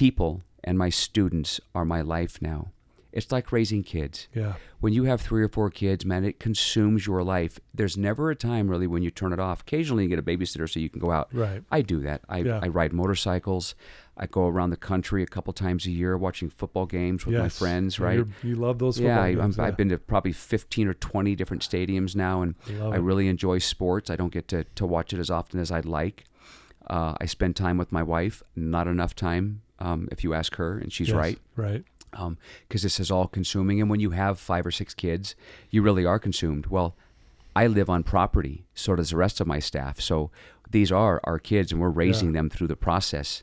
[0.01, 2.73] people and my students are my life now.
[3.13, 4.29] It's like raising kids.
[4.35, 4.55] Yeah.
[4.81, 7.59] When you have three or four kids, man, it consumes your life.
[7.73, 9.63] There's never a time really when you turn it off.
[9.63, 11.29] Occasionally you get a babysitter so you can go out.
[11.33, 11.63] Right.
[11.71, 12.21] I do that.
[12.29, 12.61] I, Yeah.
[12.63, 13.75] I ride motorcycles.
[14.19, 17.49] I go around the country a couple times a year watching football games with my
[17.49, 18.17] friends, right?
[18.17, 19.57] you're- You love those football games?
[19.57, 19.69] Yeah, I.
[19.69, 23.01] I've been to probably 15 or 20 different stadiums now, and Love I it.
[23.01, 24.11] really enjoy sports.
[24.11, 26.25] I don't get to, to watch it as often as I'd like.
[26.87, 30.79] Uh, I spend time with my wife, not enough time, um, if you ask her,
[30.79, 31.85] and she's Yes, right Right.
[32.69, 33.81] because this is all consuming.
[33.81, 35.35] And when you have five or six kids,
[35.71, 36.67] you really are consumed.
[36.67, 36.97] Well,
[37.55, 40.01] I live on property, so does the rest of my staff.
[40.01, 40.31] So
[40.71, 43.43] these are our kids, and we're raising them through the process,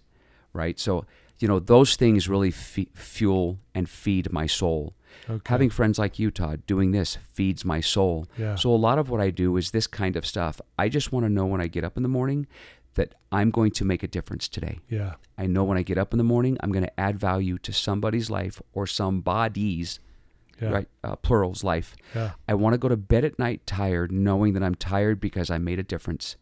[0.54, 0.80] right?
[0.80, 1.06] So
[1.40, 4.94] you know those things really fe- fuel and feed my soul.
[5.30, 5.42] Okay.
[5.46, 8.28] Having friends like you, Todd, doing this feeds my soul.
[8.38, 8.56] Yeah.
[8.56, 10.60] So a lot of what I do is this kind of stuff.
[10.78, 12.48] I just want to know when I get up in the morning
[12.96, 14.80] that I'm going to make a difference today.
[14.90, 15.14] Yeah.
[15.38, 17.74] I know when I get up in the morning, I'm going to add value to
[17.74, 20.00] somebody's life or somebody's,
[20.62, 20.70] Yeah.
[20.70, 21.96] right, uh, plural's life.
[22.14, 22.32] Yeah.
[22.48, 25.58] I want to go to bed at night tired, knowing that I'm tired because I
[25.58, 26.36] made a difference,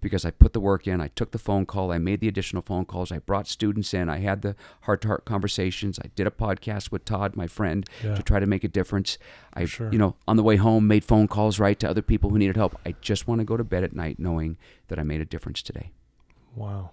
[0.00, 2.62] because I put the work in, I took the phone call, I made the additional
[2.62, 6.26] phone calls, I brought students in, I had the heart to heart conversations, I did
[6.26, 8.14] a podcast with Todd, my friend, Yeah.
[8.14, 9.18] to try to make a difference.
[9.52, 9.92] I, sure.
[9.92, 12.56] you know, on the way home, made phone calls, right, to other people who needed
[12.56, 12.78] help.
[12.86, 14.56] I just want to go to bed at night knowing
[14.88, 15.90] that I made a difference today.
[16.54, 16.90] Wow.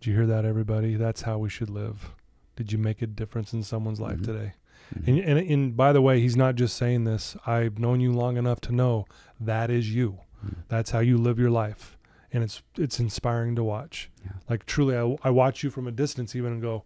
[0.00, 0.94] Did you hear that, everybody?
[0.94, 2.10] That's how we should live.
[2.54, 4.24] Did you make a difference in someone's life Mhm.
[4.24, 4.52] today?
[4.94, 5.08] Mhm.
[5.08, 7.36] And, and and by the way, he's not just saying this.
[7.46, 9.06] I've known you long enough to know
[9.40, 10.18] that is you.
[10.44, 10.54] Mm.
[10.68, 11.98] That's how you live your life,
[12.32, 14.10] and it's it's inspiring to watch.
[14.24, 14.32] Yeah.
[14.48, 16.84] Like truly, I, I watch you from a distance even and go,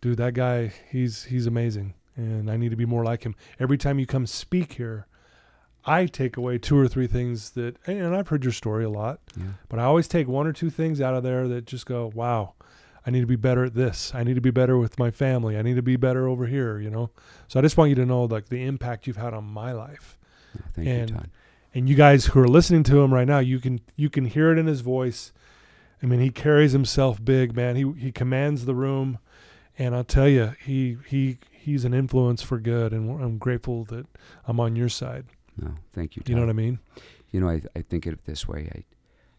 [0.00, 3.34] dude, that guy, he's he's amazing, and I need to be more like him.
[3.60, 5.06] Every time you come speak here,
[5.86, 9.20] I take away two or three things that, and I've heard your story a lot,
[9.36, 9.44] Yeah.
[9.68, 12.54] but I always take one or two things out of there that just go, wow,
[13.06, 14.12] I need to be better at this.
[14.14, 15.56] I need to be better with my family.
[15.56, 17.10] I need to be better over here, you know?
[17.46, 20.18] So I just want you to know like the impact you've had on my life.
[20.56, 21.30] Yeah, Thank And- you, Todd.
[21.74, 24.50] And you guys who are listening to him right now, you can you can hear
[24.50, 25.30] it in his voice.
[26.02, 27.76] I mean, he carries himself big, man.
[27.76, 29.18] He he commands the room,
[29.78, 34.06] and I'll tell you, he he he's an influence for good, and I'm grateful that
[34.46, 35.26] I'm on your side.
[35.60, 36.22] No, thank you.
[36.26, 36.78] You know what I mean?
[37.30, 38.70] You know, I, I think of it this way.
[38.74, 38.84] I,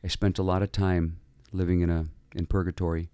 [0.04, 1.20] I spent a lot of time
[1.52, 3.10] living in a in purgatory,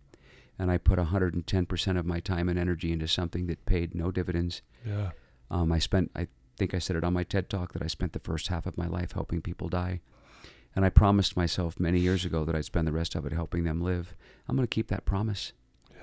[0.58, 4.62] and I put 110% of my time and energy into something that paid no dividends.
[4.86, 5.12] Yeah.
[5.51, 6.28] Um, I spent, I
[6.58, 8.78] think I said it on my TED talk that I spent the first half of
[8.78, 10.01] my life helping people die,
[10.76, 13.64] and I promised myself many years ago that I'd spend the rest of it helping
[13.64, 14.16] them live.
[14.47, 15.54] I'm going to keep that promise.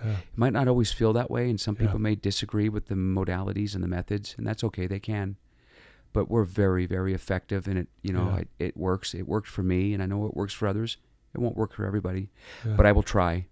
[0.05, 0.13] Yeah.
[0.13, 1.87] It might not always feel that way, and some Yeah.
[1.87, 4.87] people may disagree with the modalities and the methods, and that's okay.
[4.87, 5.37] They can,
[6.13, 8.37] but we're very, very effective, and it, you know, Yeah.
[8.39, 9.15] it, it works.
[9.15, 10.97] It worked for me, and I know it works for others.
[11.35, 12.31] It won't work for everybody,
[12.67, 12.75] yeah.
[12.75, 13.47] but I will try,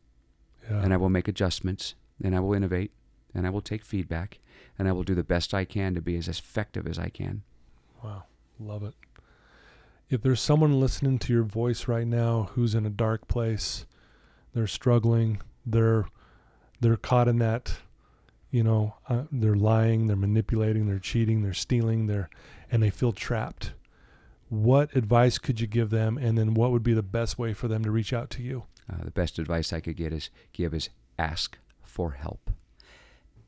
[0.68, 0.82] yeah.
[0.82, 2.90] and I will make adjustments, and I will innovate,
[3.34, 4.40] and I will take feedback,
[4.78, 7.42] and I will do the best I can to be as effective as I can.
[8.02, 8.24] Wow,
[8.59, 8.94] love it.
[10.11, 13.84] If there's someone listening to your voice right now who's in a dark place,
[14.54, 16.06] they're struggling, they're
[16.80, 17.76] they're caught in that,
[18.51, 22.30] you know, uh, they're lying, they're manipulating, they're cheating, they're stealing, they're
[22.70, 23.72] and they feel trapped.
[24.49, 27.68] What advice could you give them, and then what would be the best way for
[27.68, 28.64] them to reach out to you?
[28.90, 30.88] Uh, the best advice I could get is give is
[31.18, 32.51] ask for help.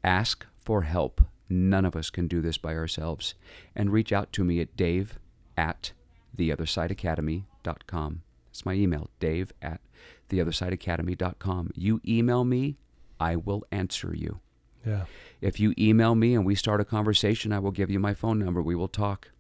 [0.05, 1.23] Ask for help.
[1.49, 3.35] None of us can do this by ourselves.
[3.75, 5.19] And reach out to me at dave
[5.57, 5.93] at
[6.37, 8.23] theothersideacademy.com.
[8.49, 9.81] That's my email, dave at
[10.29, 11.71] theothersideacademy.com.
[11.75, 12.77] You email me,
[13.19, 14.41] I will answer you.
[14.87, 15.05] Yeah,
[15.41, 18.39] If you email me and we start a conversation, I will give you my phone
[18.39, 18.63] number.
[18.63, 19.31] We will talk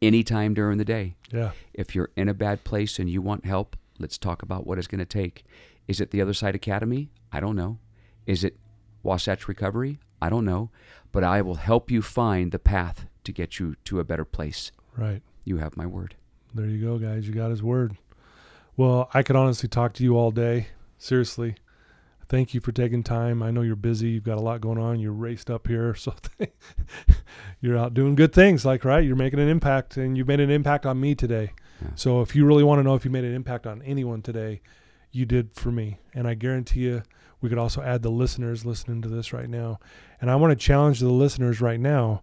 [0.00, 1.16] anytime during the day.
[1.30, 4.78] yeah, If you're in a bad place and you want help, let's talk about what
[4.78, 5.44] it's going to take.
[5.86, 7.10] Is it the Other Side Academy?
[7.32, 7.78] I don't know.
[8.26, 8.56] Is it
[9.02, 9.98] Wasatch Recovery?
[10.20, 10.70] I don't know.
[11.12, 14.72] But I will help you find the path to get you to a better place.
[14.96, 15.22] right.
[15.46, 16.14] You have my word.
[16.54, 17.28] There you go, guys.
[17.28, 17.98] You got his word.
[18.78, 20.68] Well, I could honestly talk to you all day.
[20.96, 21.56] Seriously.
[22.28, 23.42] Thank you for taking time.
[23.42, 24.10] I know you're busy.
[24.10, 25.00] You've got a lot going on.
[25.00, 25.94] You're raced up here.
[26.04, 26.14] So
[27.60, 29.04] you're out doing good things, like, right?
[29.04, 31.52] You're making an impact, and you've made an impact on me today.
[31.82, 31.88] Yeah.
[31.94, 34.60] So if you really want to know if you made an impact on anyone today,
[35.12, 35.98] you did for me.
[36.12, 37.02] And I guarantee you,
[37.40, 39.78] we could also add the listeners listening to this right now.
[40.20, 42.22] And I want to challenge the listeners right now.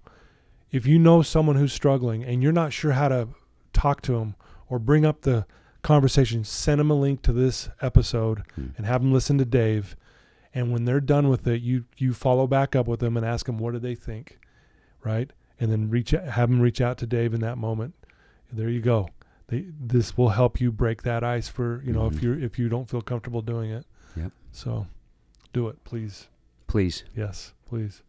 [0.71, 3.29] If you know someone who's struggling and you're not sure how to
[3.73, 4.35] talk to them
[4.69, 5.45] or bring up the
[5.81, 8.67] conversation, send them a link to this episode Hmm.
[8.77, 9.95] and have them listen to Dave.
[10.53, 13.45] And when they're done with it, you you follow back up with them and ask
[13.45, 14.39] them what do they think,
[15.03, 15.31] right?
[15.59, 17.93] And then reach have them reach out to Dave in that moment.
[18.51, 19.09] There you go.
[19.47, 22.21] They, this will help you break that ice for you know if Mhm.
[22.23, 23.85] you if you don't feel comfortable doing it.
[24.15, 24.31] Yep.
[24.51, 24.87] So,
[25.53, 26.27] do it, please.
[26.67, 27.03] Please.
[27.15, 28.01] Yes, please.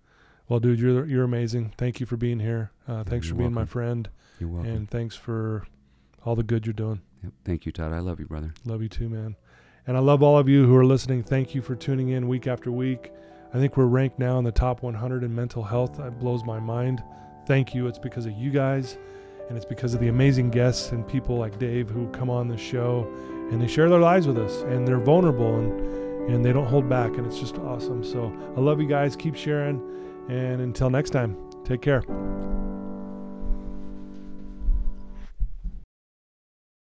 [0.48, 1.72] Well, dude, you're you're amazing.
[1.78, 2.70] Thank you for being here.
[2.88, 4.08] Uh, thanks You're for being my friend,
[4.40, 4.70] You're welcome.
[4.72, 5.64] and thanks for
[6.24, 7.00] all the good you're doing.
[7.22, 7.32] Yep.
[7.44, 7.92] Thank you, Todd.
[7.92, 8.54] I love you, brother.
[8.64, 9.36] Love you too, man.
[9.86, 11.22] And I love all of you who are listening.
[11.22, 13.12] Thank you for tuning in week after week.
[13.52, 15.98] I think we're ranked now in the top 100 in mental health.
[15.98, 17.02] That blows my mind.
[17.46, 17.86] Thank you.
[17.86, 18.96] It's because of you guys,
[19.48, 22.56] and it's because of the amazing guests and people like Dave who come on the
[22.56, 23.12] show
[23.50, 26.88] and they share their lives with us and they're vulnerable and and they don't hold
[26.88, 28.04] back and it's just awesome.
[28.04, 29.16] So I love you guys.
[29.16, 29.82] Keep sharing,
[30.28, 32.02] and until next time, take care.